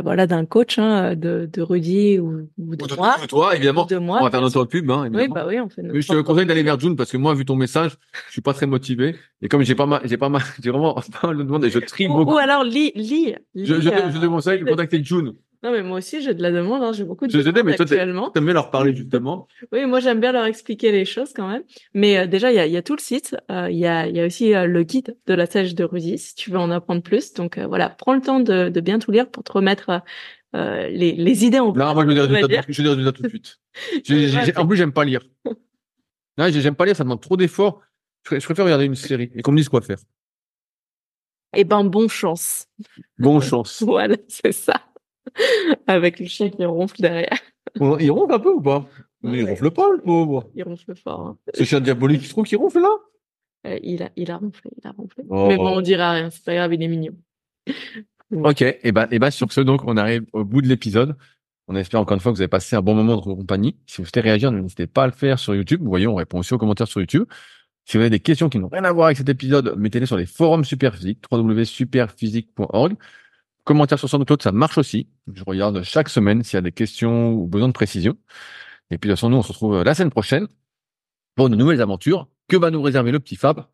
[0.00, 3.16] voilà, d'un coach, hein, de, de Rudy ou, ou de, moi.
[3.20, 3.84] De toi, évidemment.
[3.84, 4.18] De moi.
[4.20, 6.20] On va faire notre pub, hein, Oui, bah oui, on fait notre Mais je te
[6.20, 7.96] conseille d'aller vers June parce que moi, vu ton message,
[8.28, 9.16] je suis pas très motivé.
[9.42, 11.70] Et comme j'ai pas mal, j'ai pas mal, j'ai vraiment pas mal de demandes et
[11.70, 12.32] je trie beaucoup.
[12.32, 13.34] Ou alors, lis, lis.
[13.54, 15.34] je, je, je, te conseille de contacter June.
[15.62, 16.82] Non, mais moi aussi, j'ai de la demande.
[16.82, 16.92] Hein.
[16.92, 18.30] J'ai beaucoup de je demandes mais toi, actuellement.
[18.30, 19.46] T'aimes bien leur parler justement.
[19.70, 21.62] oui, moi, j'aime bien leur expliquer les choses quand même.
[21.94, 23.36] Mais euh, déjà, il y a, y a, tout le site.
[23.50, 26.18] Euh, il y, a, y a aussi euh, le guide de la sèche de Rudy,
[26.18, 27.32] si tu veux en apprendre plus.
[27.34, 30.02] Donc voilà, prends le temps de, de, bien tout lire pour te remettre
[30.54, 32.24] euh, les, les, idées en Non, moi, je vais dire,
[32.68, 33.58] je vais dire tout de suite.
[34.56, 35.22] en plus, j'aime pas lire.
[36.36, 37.80] Non, j'aime pas lire, ça demande trop d'efforts.
[38.30, 39.98] Je, préfère regarder une série et qu'on me dise quoi faire.
[41.56, 42.66] Eh ben, bon chance.
[43.18, 43.82] Bon chance.
[43.86, 44.74] voilà, c'est ça.
[45.86, 47.38] Avec le chien qui ronfle derrière.
[47.76, 48.86] il ronfle un peu ou pas?
[49.22, 50.50] Mais il ronfle pas, le pauvre.
[50.54, 51.20] Il ronfle fort.
[51.20, 51.38] Hein.
[51.54, 52.90] Ce chien diabolique, tu trouves qu'il ronfle là?
[53.66, 55.24] Euh, il, a, il a ronflé, il a ronflé.
[55.28, 55.46] Oh.
[55.48, 57.14] Mais bon, on dira rien, c'est pas grave, il est mignon.
[58.32, 61.16] Ok, et ben, et ben sur ce, donc, on arrive au bout de l'épisode.
[61.68, 63.76] On espère encore une fois que vous avez passé un bon moment de compagnie.
[63.86, 65.82] Si vous souhaitez réagir, n'hésitez pas à le faire sur YouTube.
[65.82, 67.24] Vous voyez, on répond aussi aux commentaires sur YouTube.
[67.84, 70.16] Si vous avez des questions qui n'ont rien à voir avec cet épisode, mettez-les sur
[70.16, 72.94] les forums Superphysique, www.superphysique.org.
[73.64, 75.08] Commentaires sur SoundCloud, ça marche aussi.
[75.32, 78.16] Je regarde chaque semaine s'il y a des questions ou besoin de précision.
[78.90, 80.48] Et puis, de toute façon, nous, on se retrouve la semaine prochaine
[81.36, 82.28] pour de nouvelles aventures.
[82.48, 83.66] Que va nous réserver le petit Fab?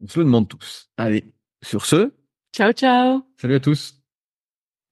[0.00, 0.90] On se le demande tous.
[0.98, 2.12] Allez, sur ce,
[2.54, 3.26] Ciao, ciao.
[3.36, 4.00] Salut à tous.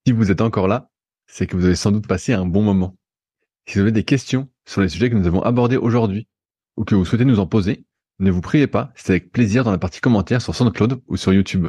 [0.04, 0.90] Si vous êtes encore là,
[1.28, 2.96] c'est que vous avez sans doute passé un bon moment.
[3.68, 6.26] Si vous avez des questions sur les sujets que nous avons abordés aujourd'hui
[6.76, 7.86] ou que vous souhaitez nous en poser,
[8.18, 11.32] ne vous priez pas, c'est avec plaisir dans la partie commentaires sur SoundCloud ou sur
[11.32, 11.68] YouTube.